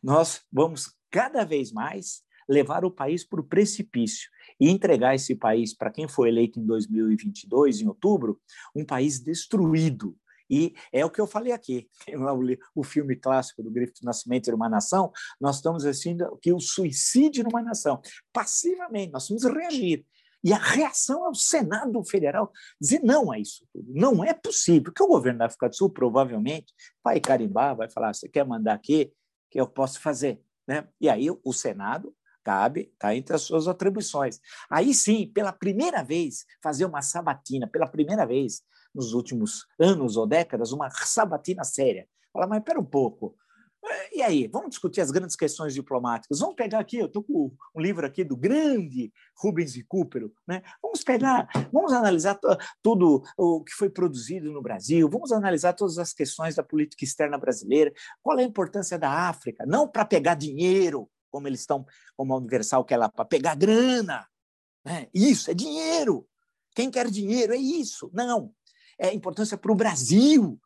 nós 0.02 0.42
vamos 0.52 0.94
cada 1.10 1.44
vez 1.44 1.72
mais 1.72 2.22
levar 2.48 2.84
o 2.84 2.90
país 2.90 3.24
para 3.24 3.40
o 3.40 3.44
precipício 3.44 4.30
e 4.62 4.70
entregar 4.70 5.12
esse 5.12 5.34
país 5.34 5.74
para 5.74 5.90
quem 5.90 6.06
foi 6.06 6.28
eleito 6.28 6.60
em 6.60 6.64
2022, 6.64 7.80
em 7.80 7.88
outubro, 7.88 8.40
um 8.76 8.84
país 8.84 9.18
destruído. 9.18 10.16
E 10.48 10.72
é 10.92 11.04
o 11.04 11.10
que 11.10 11.20
eu 11.20 11.26
falei 11.26 11.52
aqui, 11.52 11.88
o 12.76 12.84
filme 12.84 13.16
clássico 13.16 13.60
do 13.60 13.72
Griffith 13.72 14.04
Nascimento 14.04 14.44
de 14.44 14.54
uma 14.54 14.68
Nação, 14.68 15.10
nós 15.40 15.56
estamos 15.56 15.84
assistindo 15.84 16.38
que 16.40 16.52
o 16.52 16.60
suicídio 16.60 17.42
numa 17.42 17.60
nação, 17.60 18.00
passivamente, 18.32 19.10
nós 19.10 19.28
vamos 19.28 19.42
reagir. 19.42 20.06
E 20.44 20.52
a 20.52 20.58
reação 20.58 21.26
é 21.26 21.28
o 21.28 21.34
Senado 21.34 22.04
Federal 22.04 22.52
dizer 22.80 23.00
não 23.02 23.32
a 23.32 23.40
isso 23.40 23.66
tudo. 23.72 23.92
Não 23.92 24.22
é 24.24 24.32
possível, 24.32 24.92
que 24.92 25.02
o 25.02 25.08
governo 25.08 25.40
da 25.40 25.46
África 25.46 25.68
do 25.68 25.74
Sul 25.74 25.90
provavelmente 25.90 26.72
vai 27.02 27.18
carimbar, 27.18 27.74
vai 27.74 27.90
falar, 27.90 28.14
você 28.14 28.28
quer 28.28 28.46
mandar 28.46 28.74
aqui, 28.74 29.12
que 29.50 29.60
eu 29.60 29.66
posso 29.66 30.00
fazer. 30.00 30.40
Né? 30.68 30.86
E 31.00 31.08
aí 31.08 31.26
o 31.30 31.52
Senado 31.52 32.14
cabe, 32.42 32.90
está 32.92 33.14
entre 33.14 33.34
as 33.34 33.42
suas 33.42 33.68
atribuições. 33.68 34.40
Aí 34.70 34.92
sim, 34.92 35.30
pela 35.32 35.52
primeira 35.52 36.02
vez, 36.02 36.44
fazer 36.62 36.84
uma 36.84 37.02
sabatina, 37.02 37.66
pela 37.66 37.86
primeira 37.86 38.26
vez 38.26 38.62
nos 38.94 39.14
últimos 39.14 39.66
anos 39.80 40.16
ou 40.16 40.26
décadas, 40.26 40.72
uma 40.72 40.90
sabatina 40.90 41.64
séria. 41.64 42.06
Falar, 42.32 42.46
mas 42.46 42.58
espera 42.58 42.80
um 42.80 42.84
pouco, 42.84 43.36
e 44.12 44.22
aí, 44.22 44.46
vamos 44.46 44.70
discutir 44.70 45.00
as 45.00 45.10
grandes 45.10 45.34
questões 45.34 45.74
diplomáticas. 45.74 46.38
Vamos 46.38 46.54
pegar 46.54 46.78
aqui, 46.78 46.98
eu 46.98 47.06
estou 47.06 47.22
com 47.22 47.52
um 47.74 47.80
livro 47.80 48.06
aqui 48.06 48.22
do 48.22 48.36
grande 48.36 49.12
Rubens 49.36 49.74
Cúpero, 49.88 50.32
né? 50.46 50.62
Vamos 50.80 51.02
pegar, 51.02 51.48
vamos 51.72 51.92
analisar 51.92 52.38
tudo 52.80 53.22
o 53.36 53.62
que 53.62 53.72
foi 53.72 53.90
produzido 53.90 54.52
no 54.52 54.62
Brasil, 54.62 55.08
vamos 55.10 55.32
analisar 55.32 55.72
todas 55.72 55.98
as 55.98 56.12
questões 56.12 56.54
da 56.54 56.62
política 56.62 57.04
externa 57.04 57.36
brasileira, 57.36 57.92
qual 58.22 58.38
é 58.38 58.42
a 58.42 58.46
importância 58.46 58.98
da 58.98 59.10
África, 59.10 59.66
não 59.66 59.88
para 59.88 60.04
pegar 60.04 60.34
dinheiro, 60.36 61.10
como 61.32 61.48
eles 61.48 61.60
estão, 61.60 61.84
como 62.16 62.32
a 62.32 62.36
Universal 62.36 62.84
quer 62.84 62.98
lá, 62.98 63.08
para 63.08 63.24
pegar 63.24 63.56
grana. 63.56 64.24
Né? 64.84 65.08
Isso, 65.12 65.50
é 65.50 65.54
dinheiro. 65.54 66.28
Quem 66.74 66.90
quer 66.90 67.10
dinheiro 67.10 67.52
é 67.52 67.58
isso. 67.58 68.10
Não. 68.12 68.54
É 68.98 69.12
importância 69.12 69.56
para 69.56 69.72
o 69.72 69.74
Brasil, 69.74 70.60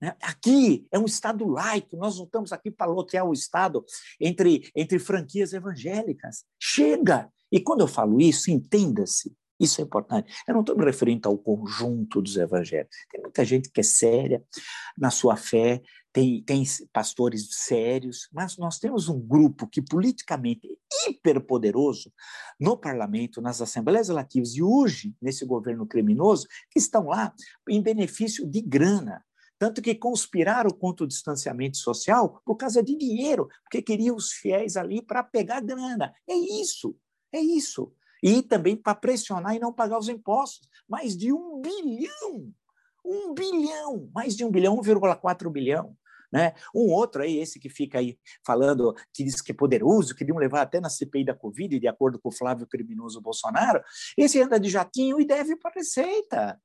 né? 0.00 0.14
Aqui 0.22 0.86
é 0.92 0.98
um 0.98 1.04
Estado 1.04 1.46
laico, 1.46 1.96
nós 1.96 2.16
não 2.18 2.24
estamos 2.24 2.52
aqui 2.52 2.70
para 2.70 2.90
lotear 2.90 3.26
o 3.26 3.32
Estado 3.32 3.84
entre, 4.20 4.70
entre 4.74 4.98
franquias 4.98 5.52
evangélicas. 5.52 6.44
Chega! 6.58 7.30
E 7.50 7.60
quando 7.60 7.80
eu 7.80 7.88
falo 7.88 8.20
isso, 8.20 8.50
entenda-se, 8.50 9.34
isso 9.58 9.80
é 9.80 9.84
importante. 9.84 10.32
Eu 10.46 10.54
não 10.54 10.60
estou 10.60 10.76
me 10.76 10.84
referindo 10.84 11.28
ao 11.28 11.36
conjunto 11.36 12.22
dos 12.22 12.36
evangélicos. 12.36 12.96
Tem 13.10 13.20
muita 13.20 13.44
gente 13.44 13.70
que 13.70 13.80
é 13.80 13.82
séria 13.82 14.44
na 14.96 15.10
sua 15.10 15.36
fé, 15.36 15.82
tem, 16.12 16.42
tem 16.42 16.64
pastores 16.92 17.48
sérios, 17.50 18.28
mas 18.32 18.56
nós 18.56 18.78
temos 18.78 19.08
um 19.08 19.20
grupo 19.20 19.66
que 19.66 19.82
politicamente 19.82 20.66
é 20.66 21.10
hiperpoderoso 21.10 22.12
no 22.58 22.76
parlamento, 22.76 23.40
nas 23.40 23.60
assembleias 23.60 24.08
legislativas 24.08 24.54
e 24.54 24.62
hoje 24.62 25.14
nesse 25.20 25.44
governo 25.44 25.86
criminoso, 25.86 26.46
que 26.70 26.78
estão 26.78 27.08
lá 27.08 27.32
em 27.68 27.82
benefício 27.82 28.46
de 28.46 28.60
grana. 28.60 29.24
Tanto 29.58 29.82
que 29.82 29.94
conspiraram 29.94 30.70
contra 30.70 31.04
o 31.04 31.08
distanciamento 31.08 31.76
social 31.78 32.40
por 32.44 32.56
causa 32.56 32.82
de 32.82 32.96
dinheiro, 32.96 33.48
porque 33.64 33.82
queriam 33.82 34.14
os 34.14 34.32
fiéis 34.32 34.76
ali 34.76 35.02
para 35.02 35.22
pegar 35.22 35.60
grana. 35.60 36.12
É 36.28 36.34
isso, 36.34 36.96
é 37.32 37.40
isso. 37.40 37.92
E 38.22 38.42
também 38.42 38.76
para 38.76 38.94
pressionar 38.94 39.54
e 39.56 39.58
não 39.58 39.72
pagar 39.72 39.98
os 39.98 40.08
impostos. 40.08 40.68
Mais 40.88 41.16
de 41.16 41.32
um 41.32 41.60
bilhão, 41.60 42.52
um 43.08 43.32
bilhão, 43.32 44.10
mais 44.14 44.36
de 44.36 44.44
um 44.44 44.50
bilhão, 44.50 44.76
1,4 44.76 45.50
bilhão. 45.50 45.96
Né? 46.30 46.52
Um 46.74 46.92
outro 46.92 47.22
aí, 47.22 47.38
esse 47.38 47.58
que 47.58 47.70
fica 47.70 47.98
aí 47.98 48.18
falando, 48.44 48.94
que 49.14 49.24
diz 49.24 49.40
que 49.40 49.52
é 49.52 49.54
poderoso, 49.54 50.14
queriam 50.14 50.36
levar 50.36 50.60
até 50.60 50.78
na 50.78 50.90
CPI 50.90 51.24
da 51.24 51.34
Covid, 51.34 51.80
de 51.80 51.88
acordo 51.88 52.20
com 52.20 52.28
o 52.28 52.32
Flávio 52.32 52.66
Criminoso 52.66 53.20
Bolsonaro, 53.20 53.82
esse 54.16 54.40
anda 54.40 54.60
de 54.60 54.68
jatinho 54.68 55.18
e 55.18 55.24
deve 55.24 55.56
para 55.56 55.70
a 55.70 55.74
Receita. 55.74 56.60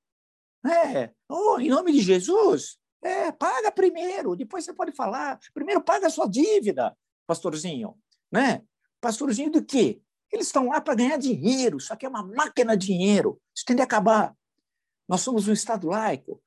É. 0.66 1.12
Oh, 1.30 1.60
em 1.60 1.70
nome 1.70 1.94
de 1.94 2.02
Jesus, 2.02 2.78
é, 3.02 3.32
paga 3.32 3.72
primeiro, 3.72 4.36
depois 4.36 4.66
você 4.66 4.74
pode 4.74 4.94
falar. 4.94 5.40
Primeiro 5.54 5.82
paga 5.82 6.08
a 6.08 6.10
sua 6.10 6.28
dívida, 6.28 6.96
pastorzinho. 7.26 7.96
Né? 8.32 8.64
Pastorzinho 9.00 9.52
do 9.52 9.64
quê? 9.64 10.02
Eles 10.32 10.48
estão 10.48 10.70
lá 10.70 10.82
para 10.82 10.96
ganhar 10.96 11.18
dinheiro, 11.18 11.78
isso 11.78 11.94
aqui 11.94 12.06
é 12.06 12.10
uma 12.10 12.24
máquina 12.24 12.76
de 12.76 12.88
dinheiro. 12.88 13.40
Isso 13.56 13.66
tem 13.66 13.76
de 13.76 13.82
acabar. 13.82 14.36
Nós 15.08 15.22
somos 15.22 15.48
um 15.48 15.54
Estado 15.54 15.88
laico. 15.88 16.42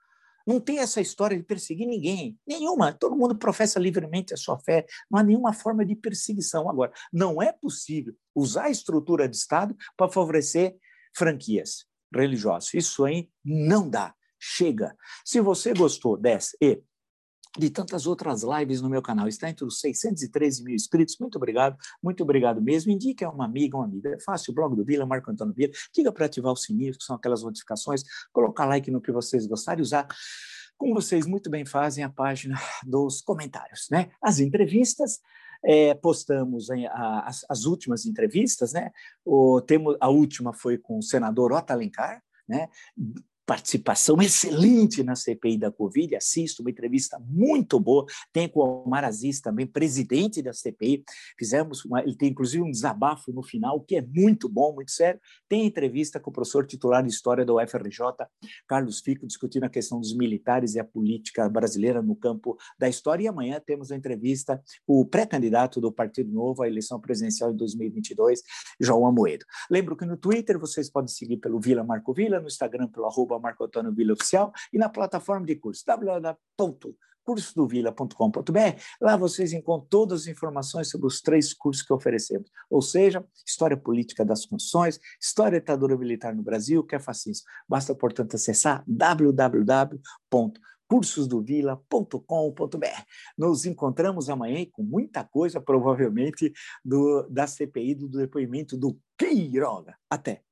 Não 0.46 0.60
tem 0.60 0.78
essa 0.78 1.00
história 1.00 1.36
de 1.36 1.42
perseguir 1.42 1.88
ninguém, 1.88 2.38
nenhuma. 2.46 2.92
Todo 2.92 3.16
mundo 3.16 3.36
professa 3.36 3.80
livremente 3.80 4.32
a 4.32 4.36
sua 4.36 4.58
fé. 4.60 4.86
Não 5.10 5.18
há 5.18 5.22
nenhuma 5.22 5.52
forma 5.52 5.84
de 5.84 5.96
perseguição. 5.96 6.70
Agora, 6.70 6.92
não 7.12 7.42
é 7.42 7.52
possível 7.52 8.14
usar 8.34 8.64
a 8.64 8.70
estrutura 8.70 9.28
de 9.28 9.36
Estado 9.36 9.76
para 9.96 10.10
favorecer 10.10 10.76
franquias 11.12 11.84
religiosas. 12.14 12.72
Isso 12.74 13.04
aí 13.04 13.28
não 13.44 13.90
dá. 13.90 14.14
Chega. 14.38 14.96
Se 15.24 15.40
você 15.40 15.72
gostou 15.74 16.16
dessa 16.16 16.56
e 16.60 16.80
de 17.58 17.70
tantas 17.70 18.06
outras 18.06 18.42
lives 18.42 18.80
no 18.80 18.88
meu 18.88 19.02
canal, 19.02 19.26
está 19.28 19.48
entre 19.48 19.64
os 19.64 19.80
613 19.80 20.64
mil 20.64 20.74
inscritos, 20.74 21.16
muito 21.18 21.36
obrigado, 21.36 21.76
muito 22.02 22.22
obrigado 22.22 22.60
mesmo. 22.60 22.90
Indique 22.92 23.24
a 23.24 23.30
uma 23.30 23.44
amiga, 23.44 23.76
uma 23.76 23.84
amiga. 23.86 24.10
É 24.10 24.20
fácil, 24.20 24.52
o 24.52 24.54
blog 24.54 24.76
do 24.76 24.84
Bila, 24.84 25.06
Marco 25.06 25.30
Antônio 25.30 25.54
Bila. 25.54 25.72
Diga 25.94 26.12
para 26.12 26.26
ativar 26.26 26.52
o 26.52 26.56
sininho, 26.56 26.92
que 26.92 27.04
são 27.04 27.16
aquelas 27.16 27.42
notificações, 27.42 28.02
colocar 28.32 28.66
like 28.66 28.90
no 28.90 29.00
que 29.00 29.12
vocês 29.12 29.46
gostarem, 29.46 29.82
usar 29.82 30.06
como 30.76 30.94
vocês 30.94 31.26
muito 31.26 31.48
bem 31.48 31.64
fazem 31.64 32.04
a 32.04 32.10
página 32.10 32.56
dos 32.84 33.22
comentários, 33.22 33.88
né? 33.90 34.10
As 34.22 34.38
entrevistas, 34.38 35.20
é, 35.64 35.94
postamos 35.94 36.70
em, 36.70 36.86
a, 36.86 37.20
as, 37.20 37.44
as, 37.48 37.64
últimas 37.64 38.04
entrevistas, 38.04 38.72
né? 38.72 38.90
O, 39.24 39.60
temos, 39.60 39.96
a 40.00 40.08
última 40.08 40.52
foi 40.52 40.76
com 40.78 40.98
o 40.98 41.02
senador 41.02 41.52
Otto 41.52 41.72
Alencar, 41.72 42.22
né? 42.48 42.68
Participação 43.46 44.20
excelente 44.20 45.04
na 45.04 45.14
CPI 45.14 45.56
da 45.56 45.70
Covid, 45.70 46.16
assisto 46.16 46.62
uma 46.62 46.70
entrevista 46.70 47.18
muito 47.20 47.78
boa, 47.78 48.04
tem 48.32 48.48
com 48.48 48.60
o 48.60 48.84
Omar 48.84 49.04
Aziz 49.04 49.40
também, 49.40 49.66
presidente 49.66 50.42
da 50.42 50.52
CPI, 50.52 51.04
fizemos, 51.38 51.84
uma, 51.84 52.02
ele 52.02 52.16
tem 52.16 52.30
inclusive 52.30 52.62
um 52.62 52.70
desabafo 52.70 53.32
no 53.32 53.42
final, 53.42 53.80
que 53.80 53.96
é 53.96 54.02
muito 54.02 54.48
bom, 54.48 54.74
muito 54.74 54.90
sério, 54.90 55.20
tem 55.48 55.64
entrevista 55.64 56.18
com 56.18 56.30
o 56.30 56.32
professor 56.32 56.66
titular 56.66 57.02
de 57.02 57.10
História 57.10 57.44
da 57.44 57.54
UFRJ, 57.54 58.00
Carlos 58.66 59.00
Fico, 59.00 59.26
discutindo 59.26 59.64
a 59.64 59.68
questão 59.68 60.00
dos 60.00 60.14
militares 60.14 60.74
e 60.74 60.80
a 60.80 60.84
política 60.84 61.48
brasileira 61.48 62.02
no 62.02 62.16
campo 62.16 62.58
da 62.76 62.88
história, 62.88 63.24
e 63.24 63.28
amanhã 63.28 63.62
temos 63.64 63.92
a 63.92 63.96
entrevista 63.96 64.60
com 64.84 65.00
o 65.00 65.06
pré-candidato 65.06 65.80
do 65.80 65.92
Partido 65.92 66.32
Novo 66.32 66.62
à 66.62 66.66
eleição 66.66 67.00
presidencial 67.00 67.52
de 67.52 67.58
2022, 67.58 68.42
João 68.80 69.06
Amoedo. 69.06 69.44
Lembro 69.70 69.96
que 69.96 70.04
no 70.04 70.16
Twitter 70.16 70.58
vocês 70.58 70.90
podem 70.90 71.08
seguir 71.08 71.36
pelo 71.36 71.60
Vila 71.60 71.84
Marco 71.84 72.12
Vila, 72.12 72.40
no 72.40 72.48
Instagram 72.48 72.88
pelo 72.88 73.06
arroba 73.06 73.35
Marco 73.40 73.64
Antônio 73.64 73.92
Vila 73.92 74.12
Oficial 74.12 74.52
e 74.72 74.78
na 74.78 74.88
plataforma 74.88 75.44
de 75.46 75.56
curso 75.56 75.84
www.cursodovila.com.br. 75.86 78.80
Lá 79.00 79.16
vocês 79.16 79.52
encontram 79.52 79.88
todas 79.88 80.22
as 80.22 80.28
informações 80.28 80.90
sobre 80.90 81.06
os 81.06 81.20
três 81.20 81.54
cursos 81.54 81.82
que 81.82 81.92
oferecemos, 81.92 82.50
ou 82.70 82.82
seja, 82.82 83.24
História 83.46 83.76
Política 83.76 84.24
das 84.24 84.44
Funções, 84.44 84.98
História 85.20 85.60
Ditadura 85.60 85.96
Militar 85.96 86.34
no 86.34 86.42
Brasil, 86.42 86.84
que 86.84 86.94
é 86.94 86.98
fascismo. 86.98 87.46
Basta, 87.68 87.94
portanto, 87.94 88.34
acessar 88.34 88.82
www 88.86 90.00
cursosdovila.com.br. 90.88 93.02
Nos 93.36 93.66
encontramos 93.66 94.30
amanhã 94.30 94.64
com 94.70 94.82
muita 94.82 95.24
coisa, 95.24 95.60
provavelmente, 95.60 96.52
do, 96.84 97.26
da 97.28 97.46
CPI, 97.46 97.94
do 97.94 98.08
depoimento 98.08 98.76
do 98.76 98.98
Quiroga. 99.18 99.96
Até! 100.08 100.45